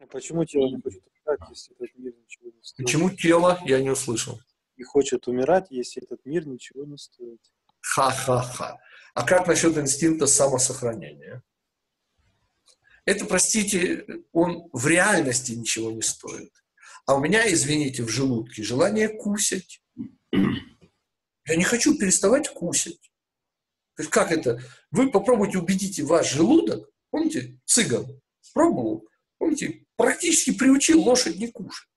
А 0.00 0.06
почему 0.06 0.44
тело 0.44 0.68
не 0.68 0.80
хочет 0.80 1.02
умирать, 1.06 1.40
если 1.50 1.74
этот 1.74 1.96
мир 1.96 2.14
ничего 2.16 2.50
не 2.50 2.62
стоит? 2.62 2.86
Почему 2.86 3.10
тело? 3.10 3.60
Я 3.64 3.82
не 3.82 3.90
услышал. 3.90 4.40
Не 4.76 4.84
хочет 4.84 5.26
умирать, 5.26 5.66
если 5.70 6.02
этот 6.02 6.24
мир 6.24 6.46
ничего 6.46 6.84
не 6.84 6.98
стоит. 6.98 7.40
Ха-ха-ха. 7.80 8.78
А 9.14 9.22
как 9.24 9.46
насчет 9.46 9.76
инстинкта 9.78 10.26
самосохранения? 10.26 11.42
Это, 13.04 13.24
простите, 13.24 14.04
он 14.32 14.68
в 14.72 14.86
реальности 14.86 15.52
ничего 15.52 15.90
не 15.92 16.02
стоит. 16.02 16.52
А 17.06 17.14
у 17.14 17.20
меня, 17.20 17.50
извините, 17.50 18.02
в 18.02 18.08
желудке 18.08 18.62
желание 18.62 19.08
кусать. 19.08 19.80
Я 20.32 21.56
не 21.56 21.62
хочу 21.62 21.96
переставать 21.96 22.48
кусать. 22.48 23.12
То 23.96 24.02
есть 24.02 24.10
как 24.10 24.30
это? 24.30 24.60
Вы 24.90 25.10
попробуйте 25.10 25.58
убедите 25.58 26.02
ваш 26.04 26.32
желудок, 26.32 26.88
помните, 27.10 27.58
цыган 27.64 28.20
пробовал, 28.56 29.06
помните, 29.36 29.84
практически 29.96 30.56
приучил 30.56 31.02
лошадь 31.02 31.36
не 31.36 31.48
кушать. 31.52 31.88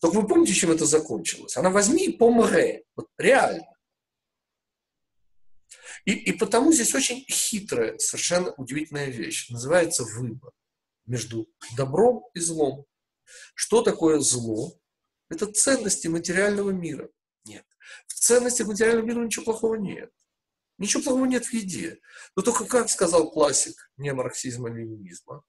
Только 0.00 0.20
вы 0.20 0.28
помните, 0.28 0.52
чем 0.52 0.70
это 0.70 0.84
закончилось? 0.84 1.56
Она 1.56 1.70
возьми 1.70 2.04
и 2.04 2.12
помре. 2.16 2.84
Вот 2.94 3.08
реально. 3.16 3.66
И, 6.04 6.12
и 6.12 6.32
потому 6.32 6.72
здесь 6.72 6.94
очень 6.94 7.24
хитрая, 7.26 7.96
совершенно 7.96 8.52
удивительная 8.58 9.06
вещь. 9.06 9.48
Называется 9.48 10.04
выбор 10.04 10.52
между 11.06 11.48
добром 11.74 12.24
и 12.34 12.40
злом. 12.40 12.84
Что 13.54 13.80
такое 13.80 14.18
зло? 14.20 14.74
Это 15.30 15.50
ценности 15.50 16.08
материального 16.08 16.70
мира. 16.70 17.08
Нет. 17.46 17.64
В 18.06 18.12
ценности 18.12 18.62
материального 18.62 19.06
мира 19.06 19.24
ничего 19.24 19.46
плохого 19.46 19.76
нет. 19.76 20.10
Ничего 20.78 21.02
плохого 21.02 21.26
нет 21.26 21.46
в 21.46 21.52
еде. 21.52 22.00
Но 22.36 22.42
только, 22.42 22.64
как 22.64 22.90
сказал 22.90 23.30
классик 23.30 23.90
не 23.96 24.12
марксизма, 24.12 24.70
ленинизма, 24.70 25.44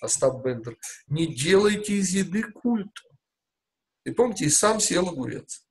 Остап 0.00 0.44
Бендер, 0.44 0.76
не 1.06 1.32
делайте 1.32 1.94
из 1.94 2.10
еды 2.10 2.42
культ. 2.42 2.92
И 4.04 4.10
помните, 4.10 4.46
и 4.46 4.50
сам 4.50 4.80
съел 4.80 5.08
огурец. 5.08 5.66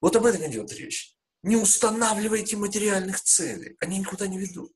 Вот 0.00 0.16
об 0.16 0.26
этом 0.26 0.44
идет 0.50 0.72
речь. 0.72 1.16
Не 1.42 1.56
устанавливайте 1.56 2.56
материальных 2.56 3.20
целей, 3.20 3.76
они 3.80 3.98
никуда 3.98 4.26
не 4.26 4.38
ведут. 4.38 4.72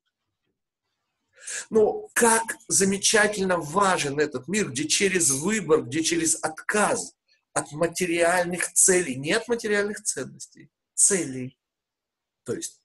Но 1.70 2.08
как 2.12 2.42
замечательно 2.68 3.58
важен 3.58 4.18
этот 4.18 4.48
мир, 4.48 4.70
где 4.70 4.86
через 4.86 5.30
выбор, 5.30 5.82
где 5.82 6.02
через 6.02 6.36
отказ 6.42 7.14
от 7.52 7.70
материальных 7.72 8.72
целей, 8.72 9.16
не 9.16 9.32
от 9.32 9.46
материальных 9.48 10.02
ценностей, 10.02 10.70
целей. 10.96 11.56
То 12.44 12.54
есть 12.54 12.82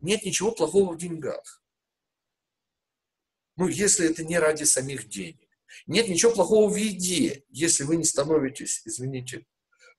нет 0.00 0.24
ничего 0.24 0.52
плохого 0.52 0.92
в 0.92 0.98
деньгах. 0.98 1.62
Ну, 3.56 3.68
если 3.68 4.10
это 4.10 4.24
не 4.24 4.38
ради 4.38 4.64
самих 4.64 5.08
денег. 5.08 5.48
Нет 5.86 6.08
ничего 6.08 6.32
плохого 6.32 6.70
в 6.70 6.76
еде, 6.76 7.44
если 7.48 7.84
вы 7.84 7.96
не 7.96 8.04
становитесь, 8.04 8.82
извините, 8.84 9.46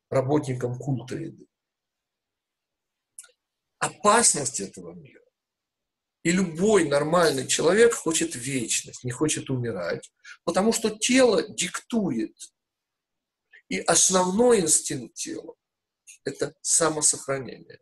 работником 0.10 0.78
культа 0.78 1.16
еды. 1.18 1.48
Опасность 3.80 4.60
этого 4.60 4.94
мира. 4.94 5.22
И 6.24 6.32
любой 6.32 6.88
нормальный 6.88 7.46
человек 7.46 7.94
хочет 7.94 8.36
вечность, 8.36 9.04
не 9.04 9.12
хочет 9.12 9.50
умирать, 9.50 10.12
потому 10.44 10.74
что 10.74 10.90
тело 10.90 11.48
диктует. 11.48 12.36
И 13.70 13.80
основной 13.80 14.62
инстинкт 14.62 15.16
тела– 15.16 15.56
это 16.26 16.54
самосохранение. 16.62 17.80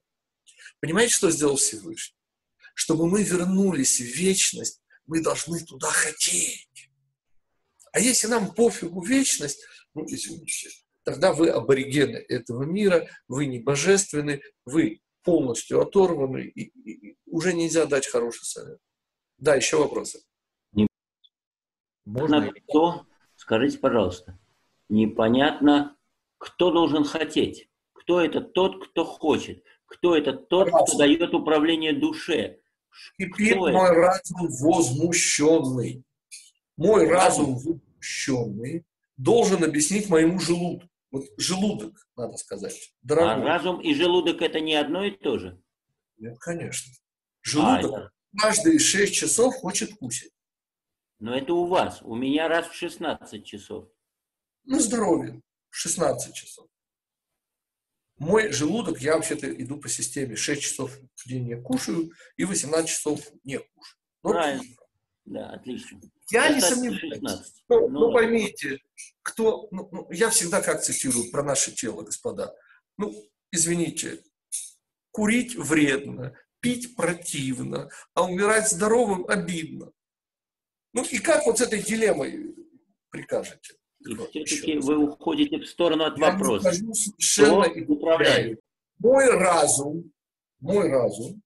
Понимаете, 0.79 1.13
что 1.13 1.31
сделал 1.31 1.55
Всевышний? 1.55 2.15
Чтобы 2.75 3.07
мы 3.07 3.23
вернулись 3.23 3.99
в 3.99 4.03
вечность, 4.03 4.81
мы 5.05 5.21
должны 5.21 5.63
туда 5.63 5.87
хотеть. 5.87 6.89
А 7.91 7.99
если 7.99 8.27
нам 8.27 8.53
пофигу 8.53 9.03
вечность, 9.03 9.63
ну, 9.93 10.03
извините, 10.07 10.69
тогда 11.03 11.33
вы 11.33 11.49
аборигены 11.49 12.17
этого 12.17 12.63
мира, 12.63 13.07
вы 13.27 13.45
не 13.45 13.59
божественны, 13.59 14.41
вы 14.65 15.01
полностью 15.23 15.79
оторваны, 15.79 16.45
и, 16.47 16.61
и, 16.63 17.09
и 17.09 17.17
уже 17.25 17.53
нельзя 17.53 17.85
дать 17.85 18.07
хороший 18.07 18.45
совет. 18.45 18.79
Да, 19.37 19.55
еще 19.55 19.77
вопросы. 19.77 20.23
Можно 22.05 22.51
кто, 22.51 23.05
скажите, 23.35 23.77
пожалуйста, 23.77 24.37
непонятно, 24.89 25.95
кто 26.37 26.71
должен 26.71 27.05
хотеть? 27.05 27.69
Кто 28.03 28.19
это 28.19 28.41
тот, 28.41 28.85
кто 28.85 29.05
хочет? 29.05 29.63
Кто 29.85 30.17
это 30.17 30.33
тот, 30.33 30.67
Разум. 30.67 30.85
кто 30.87 30.97
дает 30.97 31.33
управление 31.33 31.93
душе? 31.93 32.59
Теперь 33.17 33.55
кто 33.55 33.71
мой 33.71 33.89
это? 33.91 33.93
разум 33.93 34.47
возмущенный, 34.61 36.03
мой 36.75 37.07
разум 37.07 37.55
возмущенный 37.55 38.85
должен 39.15 39.63
объяснить 39.63 40.09
моему 40.09 40.37
желудку. 40.39 40.89
Вот 41.11 41.23
желудок, 41.37 42.07
надо 42.17 42.35
сказать. 42.37 42.93
Дорогой. 43.03 43.43
А 43.43 43.45
разум 43.45 43.79
и 43.79 43.93
желудок 43.93 44.41
это 44.41 44.59
не 44.59 44.75
одно 44.75 45.05
и 45.05 45.11
то 45.11 45.37
же? 45.37 45.61
Нет, 46.17 46.37
конечно. 46.39 46.91
Желудок 47.41 47.93
а, 47.93 48.11
каждые 48.37 48.79
6 48.79 49.13
часов 49.13 49.55
хочет 49.55 49.93
кусить. 49.95 50.33
Но 51.19 51.33
это 51.37 51.53
у 51.53 51.67
вас. 51.67 52.01
У 52.01 52.15
меня 52.15 52.47
раз 52.49 52.67
в 52.67 52.73
16 52.73 53.45
часов. 53.45 53.87
На 54.65 54.79
здоровье. 54.79 55.41
16 55.69 56.33
часов. 56.33 56.67
Мой 58.23 58.53
желудок, 58.53 59.01
я 59.01 59.15
вообще-то 59.15 59.53
иду 59.53 59.77
по 59.77 59.89
системе 59.89 60.37
6 60.37 60.61
часов 60.61 60.97
в 61.15 61.27
день 61.27 61.49
я 61.49 61.61
кушаю 61.61 62.11
и 62.37 62.45
18 62.45 62.89
часов 62.89 63.19
не 63.43 63.59
кушаю. 63.59 63.97
Ну, 64.23 64.31
Правильно. 64.31 64.75
Да, 65.25 65.49
отлично. 65.49 65.99
Я 66.31 66.47
не 66.49 66.61
сомневаюсь. 66.61 67.19
Ну, 67.67 67.89
ну, 67.89 67.89
ну 67.89 68.13
поймите, 68.13 68.79
кто... 69.21 69.67
Ну, 69.71 69.89
ну, 69.91 70.07
я 70.09 70.29
всегда 70.29 70.61
как 70.61 70.81
цитирую 70.81 71.31
про 71.31 71.43
наше 71.43 71.73
тело, 71.73 72.03
господа. 72.03 72.55
Ну, 72.97 73.13
извините, 73.51 74.23
курить 75.11 75.55
вредно, 75.55 76.33
пить 76.61 76.95
противно, 76.95 77.89
а 78.13 78.23
умирать 78.23 78.69
здоровым 78.69 79.25
обидно. 79.27 79.91
Ну 80.93 81.03
и 81.03 81.17
как 81.19 81.45
вот 81.45 81.57
с 81.57 81.61
этой 81.61 81.81
дилеммой 81.81 82.55
прикажете? 83.09 83.75
И 84.05 84.43
все-таки 84.43 84.77
вы 84.79 84.97
уходите 84.97 85.57
в 85.57 85.65
сторону 85.65 86.05
от 86.05 86.17
Я 86.17 86.31
вопроса. 86.31 86.71
совершенно 86.71 87.69
Кто 87.69 87.93
управляет? 87.93 88.59
Мой 88.99 89.29
разум, 89.29 90.11
мой 90.59 90.89
разум 90.89 91.41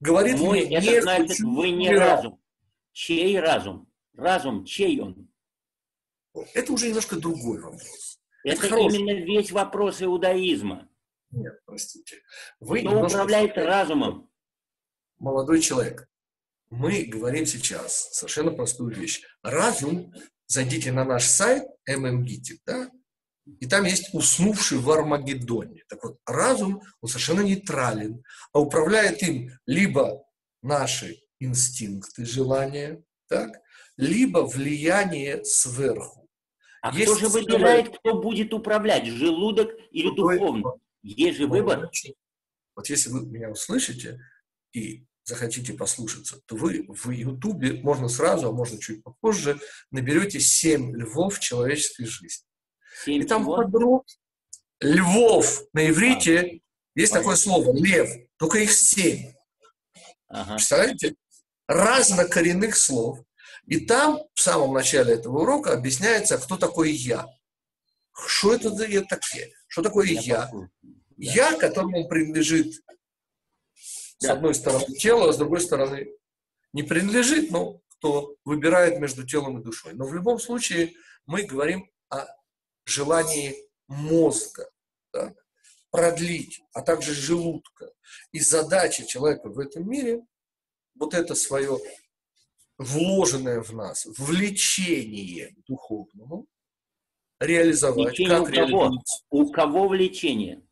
говорит 0.00 0.38
мой, 0.38 0.66
мне, 0.66 0.76
это 0.76 0.86
не 0.86 1.02
значит, 1.02 1.40
вы 1.40 1.70
не 1.70 1.90
разум. 1.94 2.40
Чей 2.92 3.38
разум? 3.38 3.88
Разум, 4.14 4.64
чей 4.64 5.00
он? 5.00 5.28
Это 6.54 6.72
уже 6.72 6.88
немножко 6.88 7.16
другой 7.16 7.60
вопрос. 7.60 8.18
Это, 8.44 8.66
это 8.66 8.76
именно 8.76 9.24
весь 9.24 9.50
вопрос 9.50 10.02
иудаизма. 10.02 10.88
Нет, 11.30 11.60
простите. 11.64 12.22
Вы 12.60 12.80
Кто 12.80 13.00
управляет 13.00 13.56
разумом? 13.56 14.30
Молодой 15.18 15.60
человек, 15.60 16.08
мы 16.70 17.04
говорим 17.04 17.46
сейчас 17.46 18.10
совершенно 18.12 18.52
простую 18.52 18.94
вещь. 18.94 19.22
Разум 19.42 20.12
зайдите 20.46 20.92
на 20.92 21.04
наш 21.04 21.24
сайт 21.24 21.64
MMGITIC, 21.88 22.58
да, 22.66 22.90
и 23.60 23.66
там 23.66 23.84
есть 23.84 24.12
уснувший 24.12 24.78
в 24.78 24.90
Армагеддоне. 24.90 25.84
Так 25.88 26.02
вот, 26.02 26.18
разум, 26.26 26.82
он 27.00 27.08
совершенно 27.08 27.42
нейтрален, 27.42 28.22
а 28.52 28.60
управляет 28.60 29.22
им 29.22 29.50
либо 29.66 30.24
наши 30.62 31.20
инстинкты, 31.38 32.24
желания, 32.24 33.02
так, 33.28 33.50
либо 33.96 34.40
влияние 34.40 35.44
сверху. 35.44 36.28
А 36.82 36.94
есть 36.94 37.10
кто 37.10 37.20
же 37.20 37.28
выбирает, 37.28 37.96
кто 37.98 38.20
будет 38.20 38.52
управлять, 38.52 39.06
желудок 39.06 39.70
или 39.90 40.14
духовно? 40.14 40.72
Есть 41.02 41.38
же 41.38 41.46
выбор. 41.46 41.90
Вот 42.74 42.88
если 42.88 43.10
вы 43.10 43.26
меня 43.26 43.50
услышите 43.50 44.20
и 44.72 45.06
захотите 45.26 45.74
послушаться, 45.74 46.40
то 46.46 46.56
вы 46.56 46.86
в 46.88 47.10
Ютубе, 47.10 47.74
можно 47.82 48.08
сразу, 48.08 48.48
а 48.48 48.52
можно 48.52 48.78
чуть 48.78 49.02
попозже, 49.02 49.58
наберете 49.90 50.40
семь 50.40 50.96
львов 50.96 51.40
человеческой 51.40 52.06
жизни. 52.06 52.46
7 53.04 53.22
и 53.22 53.26
там 53.26 53.44
подробно 53.44 54.04
львов 54.80 55.64
на 55.72 55.88
иврите 55.88 56.38
а, 56.38 56.44
есть 56.94 57.12
понятно. 57.12 57.18
такое 57.18 57.36
слово 57.36 57.76
лев, 57.76 58.08
только 58.38 58.58
их 58.58 58.72
семь. 58.72 59.32
Ага. 60.28 60.54
Представляете? 60.54 61.14
Разнокоренных 61.66 62.76
слов. 62.76 63.20
И 63.66 63.80
там 63.80 64.20
в 64.34 64.40
самом 64.40 64.74
начале 64.74 65.14
этого 65.14 65.40
урока 65.40 65.72
объясняется, 65.72 66.38
кто 66.38 66.56
такой 66.56 66.92
я. 66.92 67.26
Что 68.12 68.54
это 68.54 68.70
за 68.70 68.86
я 68.86 69.02
такие? 69.02 69.52
Что 69.66 69.82
такое 69.82 70.06
я? 70.06 70.50
Я, 71.16 71.50
я 71.50 71.58
которому 71.58 72.06
принадлежит 72.08 72.80
с 74.18 74.26
одной 74.26 74.54
стороны 74.54 74.86
тело, 74.94 75.30
а 75.30 75.32
с 75.32 75.38
другой 75.38 75.60
стороны 75.60 76.08
не 76.72 76.82
принадлежит, 76.82 77.50
но 77.50 77.80
кто 77.88 78.36
выбирает 78.44 79.00
между 79.00 79.26
телом 79.26 79.58
и 79.58 79.64
душой. 79.64 79.94
Но 79.94 80.06
в 80.06 80.14
любом 80.14 80.38
случае 80.38 80.94
мы 81.26 81.42
говорим 81.42 81.90
о 82.08 82.26
желании 82.84 83.56
мозга 83.88 84.68
да, 85.12 85.34
продлить, 85.90 86.62
а 86.72 86.82
также 86.82 87.14
желудка. 87.14 87.90
И 88.32 88.40
задача 88.40 89.04
человека 89.04 89.48
в 89.48 89.58
этом 89.58 89.88
мире 89.88 90.22
вот 90.94 91.14
это 91.14 91.34
свое 91.34 91.78
вложенное 92.78 93.62
в 93.62 93.72
нас 93.72 94.06
влечение 94.18 95.54
духовному 95.66 96.46
реализовать. 97.40 98.18
Влечение 98.18 98.38
как 98.38 98.48
у 98.48 98.52
кого? 98.52 98.92
У 99.30 99.52
кого 99.52 99.88
влечение? 99.88 100.65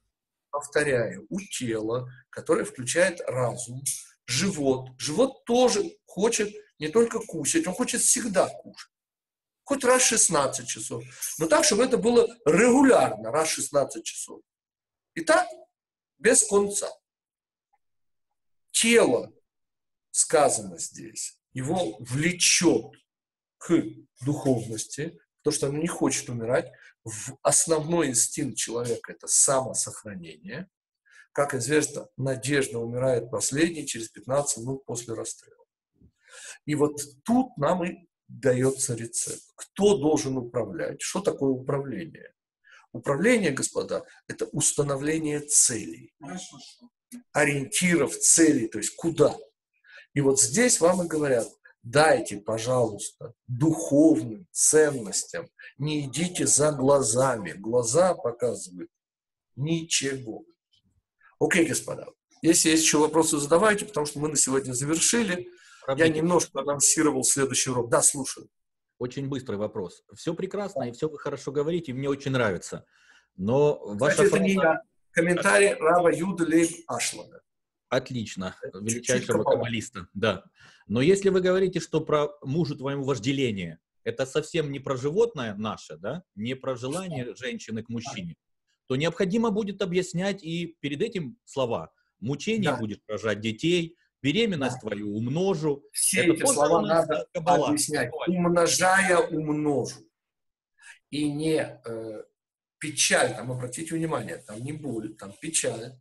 Повторяю, 0.54 1.26
у 1.30 1.40
тела, 1.40 2.08
которое 2.30 2.64
включает 2.64 3.20
разум, 3.26 3.82
живот. 4.24 4.90
Живот 4.98 5.44
тоже 5.44 5.82
хочет 6.06 6.54
не 6.78 6.88
только 6.88 7.18
кушать, 7.18 7.66
он 7.66 7.74
хочет 7.74 8.00
всегда 8.00 8.48
кушать. 8.48 8.92
Хоть 9.64 9.82
раз 9.82 10.02
16 10.02 10.68
часов. 10.68 11.02
Но 11.38 11.46
так, 11.48 11.64
чтобы 11.64 11.84
это 11.84 11.98
было 11.98 12.28
регулярно, 12.46 13.32
раз 13.32 13.48
16 13.48 14.04
часов. 14.04 14.42
И 15.14 15.22
так, 15.22 15.48
без 16.18 16.46
конца. 16.46 16.88
Тело, 18.70 19.32
сказано 20.12 20.78
здесь, 20.78 21.36
его 21.52 21.96
влечет 21.98 22.92
к 23.58 23.82
духовности, 24.24 25.18
то, 25.42 25.50
что 25.50 25.66
оно 25.66 25.78
не 25.78 25.88
хочет 25.88 26.28
умирать, 26.28 26.70
основной 27.42 28.08
инстинкт 28.08 28.56
человека– 28.56 29.12
это 29.14 29.26
самосохранение. 29.26 30.68
Как 31.32 31.54
известно, 31.54 32.08
надежда 32.16 32.78
умирает 32.78 33.30
последней 33.30 33.86
через 33.86 34.08
15 34.08 34.58
минут 34.58 34.84
после 34.84 35.14
расстрела. 35.14 35.64
И 36.64 36.74
вот 36.74 37.00
тут 37.24 37.56
нам 37.56 37.84
и 37.84 38.08
дается 38.28 38.94
рецепт. 38.94 39.42
Кто 39.56 39.98
должен 39.98 40.36
управлять? 40.36 41.02
Что 41.02 41.20
такое 41.20 41.50
управление? 41.50 42.32
Управление, 42.92 43.50
господа, 43.50 44.04
это 44.28 44.46
установление 44.46 45.40
целей, 45.40 46.14
ориентиров, 47.32 48.16
целей, 48.16 48.68
то 48.68 48.78
есть 48.78 48.94
куда. 48.94 49.36
И 50.14 50.20
вот 50.20 50.40
здесь 50.40 50.80
вам 50.80 51.02
и 51.02 51.08
говорят, 51.08 51.48
дайте, 51.84 52.38
пожалуйста, 52.38 53.34
духовным 53.46 54.46
ценностям. 54.50 55.46
Не 55.78 56.06
идите 56.06 56.46
за 56.46 56.72
глазами. 56.72 57.52
Глаза 57.52 58.14
показывают 58.14 58.90
ничего. 59.54 60.44
Окей, 61.38 61.66
господа. 61.66 62.06
Если 62.42 62.70
есть 62.70 62.84
еще 62.84 62.98
вопросы, 62.98 63.38
задавайте, 63.38 63.84
потому 63.84 64.06
что 64.06 64.18
мы 64.18 64.28
на 64.28 64.36
сегодня 64.36 64.72
завершили. 64.72 65.48
Я 65.96 66.08
немножко 66.08 66.60
анонсировал 66.60 67.22
следующий 67.22 67.70
урок. 67.70 67.90
Да, 67.90 68.02
слушаю. 68.02 68.48
Очень 68.98 69.28
быстрый 69.28 69.56
вопрос. 69.56 70.02
Все 70.14 70.34
прекрасно, 70.34 70.84
и 70.84 70.92
все 70.92 71.08
вы 71.08 71.18
хорошо 71.18 71.52
говорите, 71.52 71.92
и 71.92 71.94
мне 71.94 72.08
очень 72.08 72.30
нравится. 72.30 72.86
Но 73.36 73.78
ваша 73.94 74.24
Кстати, 74.24 74.28
фраза... 74.28 74.36
это 74.36 74.44
не 74.44 74.54
я. 74.54 74.82
Комментарий 75.10 75.74
Рава 75.74 76.08
Юда 76.08 76.44
Лейб 76.44 76.70
Ашлана. 76.86 77.40
Отлично. 77.94 78.56
Величайшего 78.72 79.44
каббалиста, 79.44 80.08
да. 80.14 80.44
Но 80.86 81.00
если 81.00 81.30
вы 81.30 81.40
говорите, 81.40 81.80
что 81.80 82.00
про 82.00 82.28
мужу 82.42 82.76
твоему 82.76 83.04
вожделение, 83.04 83.78
это 84.02 84.26
совсем 84.26 84.70
не 84.70 84.80
про 84.80 84.96
животное 84.96 85.54
наше, 85.54 85.96
да, 85.96 86.24
не 86.34 86.54
про 86.54 86.76
желание 86.76 87.34
женщины 87.36 87.82
к 87.82 87.88
мужчине, 87.88 88.36
то 88.86 88.96
необходимо 88.96 89.50
будет 89.50 89.80
объяснять 89.80 90.42
и 90.42 90.76
перед 90.80 91.00
этим 91.00 91.38
слова. 91.44 91.92
Мучение 92.20 92.70
да. 92.70 92.76
будет 92.76 93.00
рожать 93.08 93.40
детей, 93.40 93.96
беременность 94.22 94.80
да. 94.82 94.88
твою 94.88 95.16
умножу. 95.16 95.84
Все 95.92 96.22
это 96.22 96.32
эти 96.32 96.46
слова 96.46 96.82
надо 96.82 97.26
кабала. 97.32 97.68
объяснять. 97.68 98.10
Умножая 98.26 99.18
умножу. 99.18 100.08
И 101.10 101.30
не 101.30 101.80
э, 101.84 102.24
печаль, 102.78 103.34
там 103.34 103.52
обратите 103.52 103.94
внимание, 103.94 104.38
там 104.38 104.62
не 104.62 104.72
боль, 104.72 105.14
там 105.14 105.32
печаль. 105.40 105.94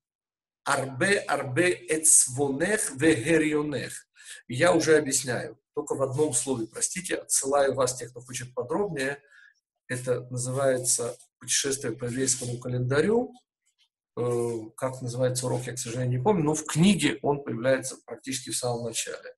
Арбе, 0.65 1.19
арбе, 1.19 1.73
эцвонех, 1.89 2.91
вегерионех. 2.95 4.07
Я 4.47 4.73
уже 4.73 4.97
объясняю, 4.97 5.59
только 5.73 5.95
в 5.95 6.01
одном 6.01 6.33
слове, 6.33 6.67
простите, 6.67 7.15
отсылаю 7.15 7.73
вас, 7.73 7.95
тех, 7.95 8.11
кто 8.11 8.21
хочет 8.21 8.53
подробнее. 8.53 9.21
Это 9.87 10.21
называется 10.29 11.17
путешествие 11.39 11.93
по 11.93 12.05
еврейскому 12.05 12.59
календарю. 12.59 13.33
Э, 14.15 14.51
как 14.77 15.01
называется 15.01 15.47
урок, 15.47 15.63
я, 15.65 15.73
к 15.73 15.79
сожалению, 15.79 16.19
не 16.19 16.23
помню, 16.23 16.43
но 16.43 16.53
в 16.53 16.65
книге 16.65 17.19
он 17.21 17.43
появляется 17.43 17.97
практически 18.05 18.51
в 18.51 18.57
самом 18.57 18.85
начале. 18.85 19.35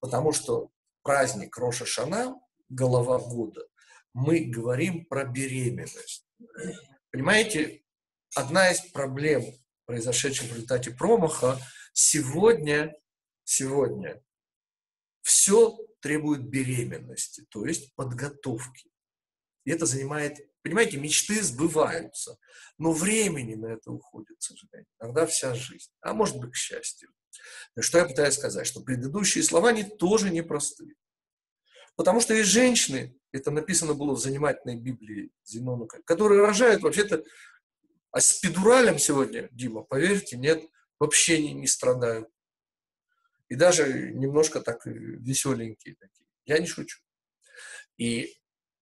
Потому 0.00 0.32
что 0.32 0.70
праздник 1.02 1.56
Роша 1.56 1.86
Шана, 1.86 2.34
голова 2.68 3.18
года, 3.18 3.66
мы 4.14 4.40
говорим 4.40 5.04
про 5.06 5.24
беременность. 5.24 6.26
Понимаете, 7.10 7.82
одна 8.34 8.70
из 8.70 8.80
проблем, 8.92 9.44
произошедших 9.86 10.50
в 10.50 10.52
результате 10.54 10.90
промаха, 10.90 11.58
сегодня, 11.92 12.94
сегодня 13.44 14.22
все 15.22 15.76
требует 16.00 16.46
беременности, 16.48 17.46
то 17.48 17.66
есть 17.66 17.94
подготовки. 17.94 18.90
И 19.64 19.70
это 19.70 19.86
занимает, 19.86 20.38
понимаете, 20.62 20.98
мечты 20.98 21.42
сбываются, 21.42 22.38
но 22.76 22.92
времени 22.92 23.54
на 23.54 23.68
это 23.68 23.90
уходит, 23.90 24.36
к 24.38 24.42
сожалению. 24.42 24.86
Иногда 25.00 25.26
вся 25.26 25.54
жизнь, 25.54 25.90
а 26.00 26.12
может 26.12 26.36
быть, 26.36 26.52
к 26.52 26.56
счастью. 26.56 27.10
Что 27.80 27.98
я 27.98 28.04
пытаюсь 28.04 28.34
сказать? 28.34 28.66
Что 28.66 28.80
предыдущие 28.80 29.42
слова, 29.42 29.70
они 29.70 29.84
тоже 29.84 30.30
непростые. 30.30 30.94
Потому 31.96 32.20
что 32.20 32.34
есть 32.34 32.50
женщины, 32.50 33.16
это 33.32 33.50
написано 33.50 33.94
было 33.94 34.14
в 34.14 34.20
занимательной 34.20 34.76
Библии 34.76 35.30
Зенона, 35.44 35.86
которые 35.86 36.40
рожают 36.40 36.82
вообще-то, 36.82 37.24
а 38.14 38.20
с 38.20 38.34
педуралем 38.34 39.00
сегодня, 39.00 39.48
Дима, 39.50 39.82
поверьте, 39.82 40.36
нет, 40.36 40.62
вообще 41.00 41.42
не, 41.42 41.52
не 41.52 41.66
страдают. 41.66 42.28
И 43.48 43.56
даже 43.56 44.12
немножко 44.12 44.60
так 44.60 44.86
веселенькие 44.86 45.96
такие. 45.96 46.28
Я 46.46 46.60
не 46.60 46.66
шучу. 46.68 47.00
И 47.96 48.36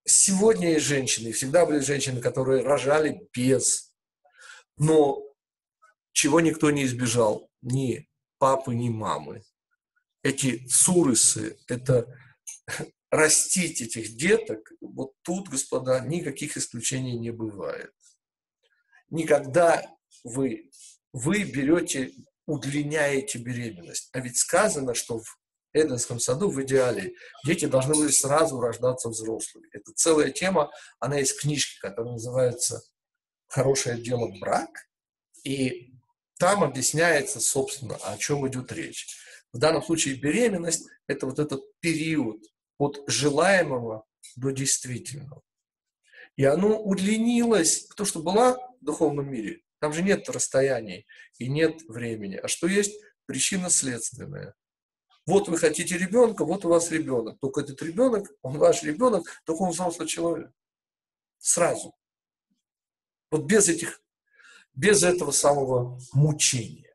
сегодня 0.04 0.72
есть 0.72 0.84
женщины, 0.84 1.32
всегда 1.32 1.64
были 1.64 1.78
женщины, 1.78 2.20
которые 2.20 2.62
рожали 2.62 3.26
без. 3.32 3.94
Но 4.76 5.22
чего 6.12 6.40
никто 6.40 6.70
не 6.70 6.84
избежал, 6.84 7.50
ни 7.62 8.10
папы, 8.36 8.74
ни 8.74 8.90
мамы. 8.90 9.44
Эти 10.22 10.66
сурысы, 10.68 11.56
это 11.68 12.06
растить 13.10 13.80
этих 13.80 14.14
деток, 14.14 14.72
вот 14.82 15.14
тут, 15.22 15.48
господа, 15.48 16.00
никаких 16.00 16.58
исключений 16.58 17.18
не 17.18 17.30
бывает. 17.30 17.94
Никогда 19.12 19.84
вы, 20.24 20.70
вы 21.12 21.44
берете, 21.44 22.12
удлиняете 22.46 23.38
беременность. 23.38 24.08
А 24.12 24.20
ведь 24.20 24.38
сказано, 24.38 24.94
что 24.94 25.20
в 25.20 25.38
Эденском 25.74 26.18
саду 26.18 26.48
в 26.48 26.62
идеале 26.62 27.12
дети 27.44 27.66
должны 27.66 27.94
были 27.94 28.10
сразу 28.10 28.58
рождаться 28.58 29.10
взрослыми. 29.10 29.68
Это 29.72 29.92
целая 29.94 30.30
тема, 30.30 30.70
она 30.98 31.18
есть 31.18 31.32
в 31.32 31.42
книжке, 31.42 31.78
которая 31.80 32.14
называется 32.14 32.82
«Хорошее 33.48 34.00
дело 34.00 34.32
брак», 34.40 34.70
и 35.44 35.92
там 36.38 36.64
объясняется, 36.64 37.38
собственно, 37.38 37.96
о 37.96 38.16
чем 38.16 38.48
идет 38.48 38.72
речь. 38.72 39.08
В 39.52 39.58
данном 39.58 39.82
случае 39.82 40.14
беременность– 40.14 40.86
это 41.06 41.26
вот 41.26 41.38
этот 41.38 41.60
период 41.80 42.42
от 42.78 43.02
желаемого 43.06 44.06
до 44.36 44.52
действительного. 44.52 45.42
И 46.36 46.44
оно 46.44 46.80
удлинилось, 46.80 47.88
то, 47.94 48.06
что 48.06 48.22
была 48.22 48.56
духовном 48.84 49.30
мире. 49.30 49.62
Там 49.80 49.92
же 49.92 50.02
нет 50.02 50.28
расстояний 50.28 51.06
и 51.38 51.48
нет 51.48 51.82
времени. 51.88 52.36
А 52.36 52.48
что 52.48 52.66
есть? 52.66 53.00
Причина 53.26 53.70
следственная. 53.70 54.54
Вот 55.26 55.48
вы 55.48 55.56
хотите 55.56 55.96
ребенка, 55.96 56.44
вот 56.44 56.64
у 56.64 56.68
вас 56.68 56.90
ребенок. 56.90 57.38
Только 57.40 57.60
этот 57.60 57.80
ребенок, 57.82 58.28
он 58.42 58.58
ваш 58.58 58.82
ребенок, 58.82 59.24
только 59.44 59.62
он 59.62 59.70
взрослый 59.70 60.08
человек. 60.08 60.50
Сразу. 61.38 61.94
Вот 63.30 63.44
без 63.44 63.68
этих, 63.68 64.00
без 64.74 65.02
этого 65.02 65.30
самого 65.30 65.98
мучения. 66.12 66.94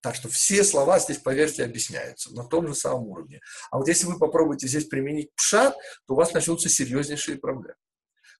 Так 0.00 0.14
что 0.14 0.28
все 0.28 0.62
слова 0.62 0.98
здесь, 1.00 1.18
поверьте, 1.18 1.64
объясняются 1.64 2.32
на 2.32 2.44
том 2.44 2.68
же 2.68 2.74
самом 2.74 3.08
уровне. 3.08 3.40
А 3.70 3.78
вот 3.78 3.88
если 3.88 4.06
вы 4.06 4.18
попробуете 4.18 4.68
здесь 4.68 4.84
применить 4.84 5.34
пшат, 5.34 5.76
то 6.06 6.14
у 6.14 6.16
вас 6.16 6.32
начнутся 6.32 6.68
серьезнейшие 6.68 7.38
проблемы. 7.38 7.74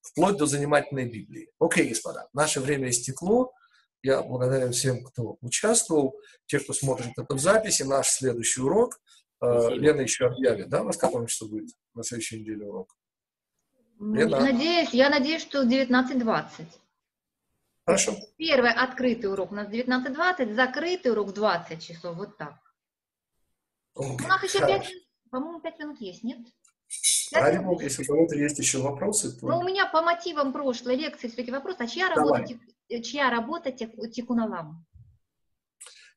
Вплоть 0.01 0.37
до 0.37 0.47
занимательной 0.47 1.09
Библии. 1.09 1.51
Окей, 1.59 1.89
господа, 1.89 2.29
наше 2.33 2.61
время 2.61 2.91
истекло. 2.91 3.53
Я 4.03 4.23
благодарен 4.23 4.73
всем, 4.73 5.05
кто 5.05 5.37
участвовал, 5.41 6.19
те, 6.47 6.61
кто 6.61 6.73
смотрит 6.73 7.13
это 7.17 7.35
в 7.35 7.41
записи. 7.41 7.83
Наш 7.83 8.09
следующий 8.09 8.61
урок. 8.61 9.01
Э, 9.41 9.71
Лена 9.71 10.01
еще 10.03 10.27
объявит, 10.27 10.69
да, 10.69 10.83
у 10.83 10.85
нас 10.85 10.97
каком 10.97 11.27
часу 11.27 11.49
будет 11.49 11.71
на 11.95 12.03
следующей 12.03 12.41
неделе 12.41 12.67
урок? 12.67 12.97
Лена? 14.01 14.41
Надеюсь, 14.41 14.91
я 14.91 15.11
надеюсь, 15.11 15.43
что 15.43 15.65
19.20. 15.65 16.67
Хорошо. 17.85 18.15
Первый 18.37 18.73
открытый 18.73 19.31
урок 19.31 19.53
у 19.53 19.55
нас 19.55 19.69
19.20, 19.69 20.55
закрытый 20.55 21.13
урок 21.13 21.29
в 21.29 21.33
20 21.33 21.83
часов, 21.83 22.17
вот 22.17 22.37
так. 22.37 22.55
У 23.95 24.17
нас 24.19 24.43
еще 24.43 24.61
5 24.61 24.93
по-моему, 25.31 25.61
5 25.61 25.79
минут 25.79 26.01
есть, 26.01 26.25
нет? 26.25 26.39
Ради 27.33 27.59
бога, 27.59 27.85
если 27.85 28.03
у 28.03 28.07
кого-то 28.07 28.35
есть 28.35 28.59
еще 28.59 28.79
вопросы, 28.79 29.39
то... 29.39 29.47
Ну, 29.47 29.59
у 29.59 29.65
меня 29.65 29.87
по 29.87 30.03
мотивам 30.03 30.53
прошлой 30.53 30.97
лекции 30.97 31.29
все-таки 31.29 31.51
вопрос, 31.51 31.77
а 31.79 31.87
чья 31.87 32.13
Давай. 32.15 32.43
работа, 32.43 33.03
чья 33.03 33.31
работа 33.31 33.73
Тикун 33.73 34.41
Алам? 34.41 34.87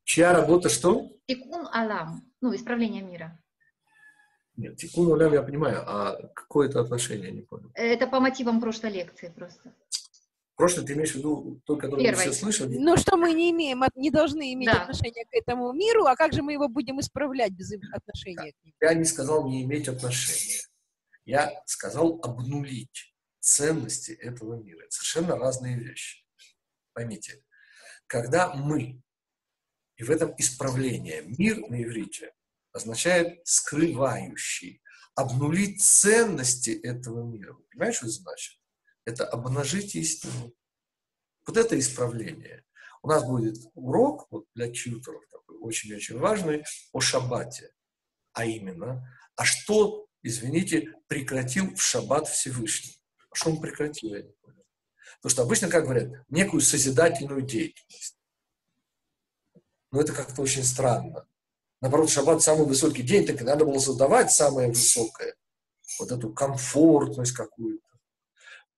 Чья 0.04 0.34
работа 0.34 0.70
что? 0.70 1.10
Тикун 1.28 1.68
Алам, 1.72 2.22
ну, 2.42 2.56
исправление 2.56 3.02
мира. 3.02 3.40
Нет, 4.58 4.78
Тикун 4.78 5.12
Алам 5.12 5.34
я 5.34 5.44
понимаю, 5.44 5.84
а 5.86 6.18
какое 6.34 6.68
это 6.70 6.82
отношение, 6.82 7.32
не 7.32 7.42
понял. 7.42 7.72
Это 7.74 8.08
по 8.08 8.20
мотивам 8.20 8.60
прошлой 8.62 8.92
лекции 8.92 9.34
просто. 9.36 9.74
Прошлый 10.62 10.86
ты 10.86 10.94
имеешь 10.94 11.14
в 11.14 11.16
виду 11.16 11.60
то, 11.66 11.76
которое 11.76 12.04
Первый. 12.04 12.26
мы 12.26 12.32
все 12.32 12.40
слышали? 12.40 12.78
Ну, 12.78 12.96
что 12.96 13.18
мы 13.18 13.34
не 13.34 13.50
имеем, 13.50 13.84
не 13.96 14.12
должны 14.12 14.54
иметь 14.54 14.70
да. 14.70 14.84
отношения 14.84 15.26
к 15.26 15.34
этому 15.34 15.74
миру, 15.74 16.06
а 16.06 16.16
как 16.16 16.34
же 16.34 16.44
мы 16.44 16.54
его 16.54 16.68
будем 16.68 17.00
исправлять 17.00 17.52
без 17.54 17.74
отношения 17.92 18.52
к 18.52 18.64
нему? 18.64 18.76
Я 18.80 18.94
не 18.94 19.06
сказал 19.06 19.48
не 19.48 19.64
иметь 19.64 19.88
отношения. 19.88 20.61
Я 21.32 21.64
сказал 21.66 22.20
обнулить 22.24 23.16
ценности 23.40 24.12
этого 24.12 24.56
мира. 24.62 24.84
Это 24.84 24.92
совершенно 24.92 25.38
разные 25.38 25.78
вещи. 25.80 26.26
Поймите, 26.92 27.42
когда 28.06 28.54
мы, 28.54 29.02
и 29.96 30.04
в 30.04 30.12
этом 30.12 30.36
исправление, 30.38 31.22
мир 31.22 31.60
на 31.70 31.82
иврите 31.82 32.34
означает 32.74 33.48
скрывающий, 33.48 34.84
обнулить 35.16 35.82
ценности 35.82 36.72
этого 36.72 37.24
мира. 37.24 37.54
Вы 37.54 37.64
понимаете, 37.64 38.00
что 38.00 38.08
это 38.08 38.16
значит? 38.16 38.60
Это 39.06 39.26
обнажить 39.26 39.96
истину. 39.96 40.54
Вот 41.48 41.56
это 41.56 41.80
исправление. 41.80 42.66
У 43.04 43.08
нас 43.08 43.24
будет 43.24 43.56
урок 43.74 44.28
вот 44.32 44.48
для 44.54 44.70
тьютеров, 44.70 45.24
такой 45.32 45.56
очень-очень 45.60 46.18
важный, 46.18 46.66
о 46.92 47.00
шаббате. 47.00 47.72
А 48.34 48.44
именно, 48.44 49.18
а 49.38 49.46
что 49.46 50.10
извините, 50.24 50.94
прекратил 51.08 51.76
в 51.76 51.82
шаббат 51.82 52.28
Всевышний. 52.28 52.98
А 53.30 53.36
что 53.36 53.52
он 53.52 53.62
прекратил, 53.62 54.14
я 54.14 54.22
не 54.22 54.32
понял. 54.42 54.66
Потому 55.18 55.32
что 55.32 55.42
обычно, 55.44 55.70
как 55.70 55.84
говорят, 55.84 56.12
некую 56.30 56.62
созидательную 56.62 57.42
деятельность. 57.42 58.18
Но 59.92 60.02
это 60.02 60.14
как-то 60.14 60.42
очень 60.42 60.64
странно. 60.64 61.28
Наоборот, 61.82 62.10
шаббат 62.10 62.42
самый 62.42 62.66
высокий 62.66 63.04
день, 63.04 63.26
так 63.26 63.42
и 63.42 63.44
надо 63.44 63.66
было 63.66 63.80
создавать 63.80 64.32
самое 64.32 64.70
высокое. 64.70 65.36
Вот 66.00 66.12
эту 66.12 66.32
комфортность 66.32 67.34
какую-то. 67.34 67.88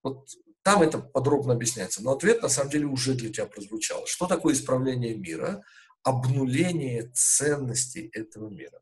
Вот 0.01 0.27
там 0.63 0.81
это 0.81 0.99
подробно 0.99 1.53
объясняется. 1.53 2.01
Но 2.01 2.13
ответ 2.13 2.41
на 2.41 2.49
самом 2.49 2.71
деле 2.71 2.85
уже 2.85 3.13
для 3.13 3.31
тебя 3.31 3.45
прозвучал. 3.45 4.05
Что 4.07 4.27
такое 4.27 4.53
исправление 4.53 5.15
мира? 5.15 5.63
Обнуление 6.03 7.11
ценностей 7.13 8.09
этого 8.13 8.49
мира. 8.49 8.81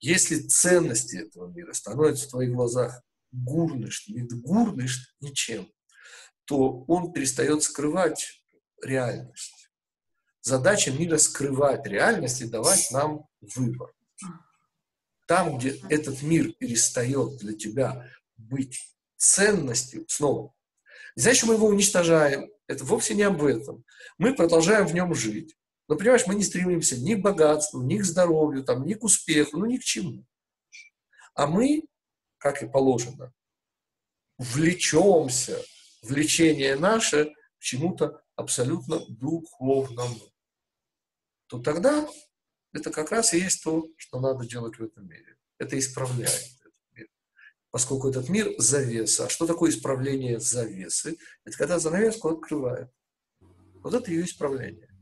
Если 0.00 0.46
ценности 0.46 1.16
этого 1.16 1.50
мира 1.52 1.72
становятся 1.72 2.26
в 2.26 2.30
твоих 2.30 2.52
глазах 2.52 3.02
гурнышт, 3.32 4.08
вид 4.08 4.32
гурнышт 4.40 5.14
ничем, 5.20 5.70
то 6.44 6.84
он 6.84 7.12
перестает 7.12 7.62
скрывать 7.62 8.42
реальность. 8.82 9.70
Задача 10.40 10.92
мира 10.92 11.18
скрывать 11.18 11.86
реальность 11.86 12.40
и 12.40 12.48
давать 12.48 12.90
нам 12.92 13.26
выбор. 13.40 13.92
Там, 15.26 15.58
где 15.58 15.70
этот 15.88 16.22
мир 16.22 16.52
перестает 16.52 17.38
для 17.38 17.54
тебя 17.54 18.08
быть 18.36 18.96
ценностью, 19.16 20.04
снова, 20.08 20.54
не 21.16 21.22
значит, 21.22 21.44
мы 21.44 21.54
его 21.54 21.66
уничтожаем, 21.66 22.50
это 22.66 22.84
вовсе 22.84 23.14
не 23.14 23.22
об 23.22 23.42
этом. 23.42 23.84
Мы 24.18 24.34
продолжаем 24.34 24.86
в 24.86 24.92
нем 24.94 25.14
жить. 25.14 25.56
Но, 25.88 25.96
понимаешь, 25.96 26.26
мы 26.26 26.34
не 26.34 26.42
стремимся 26.42 26.98
ни 26.98 27.14
к 27.14 27.20
богатству, 27.20 27.80
ни 27.82 27.98
к 27.98 28.04
здоровью, 28.04 28.64
там, 28.64 28.84
ни 28.84 28.94
к 28.94 29.04
успеху, 29.04 29.58
ну 29.58 29.66
ни 29.66 29.76
к 29.76 29.84
чему. 29.84 30.26
А 31.34 31.46
мы, 31.46 31.84
как 32.38 32.62
и 32.62 32.68
положено, 32.68 33.32
влечемся, 34.38 35.62
влечение 36.02 36.76
наше 36.76 37.34
к 37.58 37.60
чему-то 37.60 38.22
абсолютно 38.34 39.00
духовному. 39.08 40.20
То 41.46 41.60
тогда 41.60 42.08
это 42.72 42.90
как 42.90 43.12
раз 43.12 43.32
и 43.32 43.38
есть 43.38 43.62
то, 43.62 43.88
что 43.96 44.20
надо 44.20 44.46
делать 44.46 44.78
в 44.78 44.82
этом 44.82 45.06
мире. 45.08 45.36
Это 45.58 45.78
исправляет 45.78 46.50
этот 46.60 46.74
мир. 46.92 47.08
Поскольку 47.70 48.08
этот 48.08 48.28
мир– 48.28 48.52
завеса. 48.58 49.26
А 49.26 49.28
что 49.28 49.46
такое 49.46 49.70
исправление 49.70 50.40
завесы? 50.40 51.16
Это 51.44 51.56
когда 51.56 51.78
занавеску 51.78 52.28
открывают. 52.28 52.90
Вот 53.40 53.94
это 53.94 54.10
ее 54.10 54.24
исправление. 54.24 54.95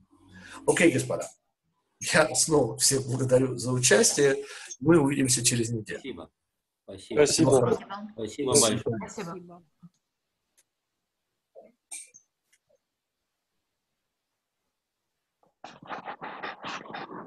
Окей, 0.66 0.92
господа. 0.92 1.28
Я 2.00 2.34
снова 2.34 2.76
всех 2.76 3.06
благодарю 3.06 3.56
за 3.56 3.72
участие. 3.72 4.44
Мы 4.80 4.98
увидимся 4.98 5.44
через 5.44 5.70
неделю. 5.70 5.98
Спасибо. 5.98 6.30
Спасибо. 6.84 7.26
Спасибо, 8.14 8.52
Спасибо 8.52 8.52
большое. 8.52 8.98
Спасибо. 9.08 9.62
Спасибо. 16.68 17.24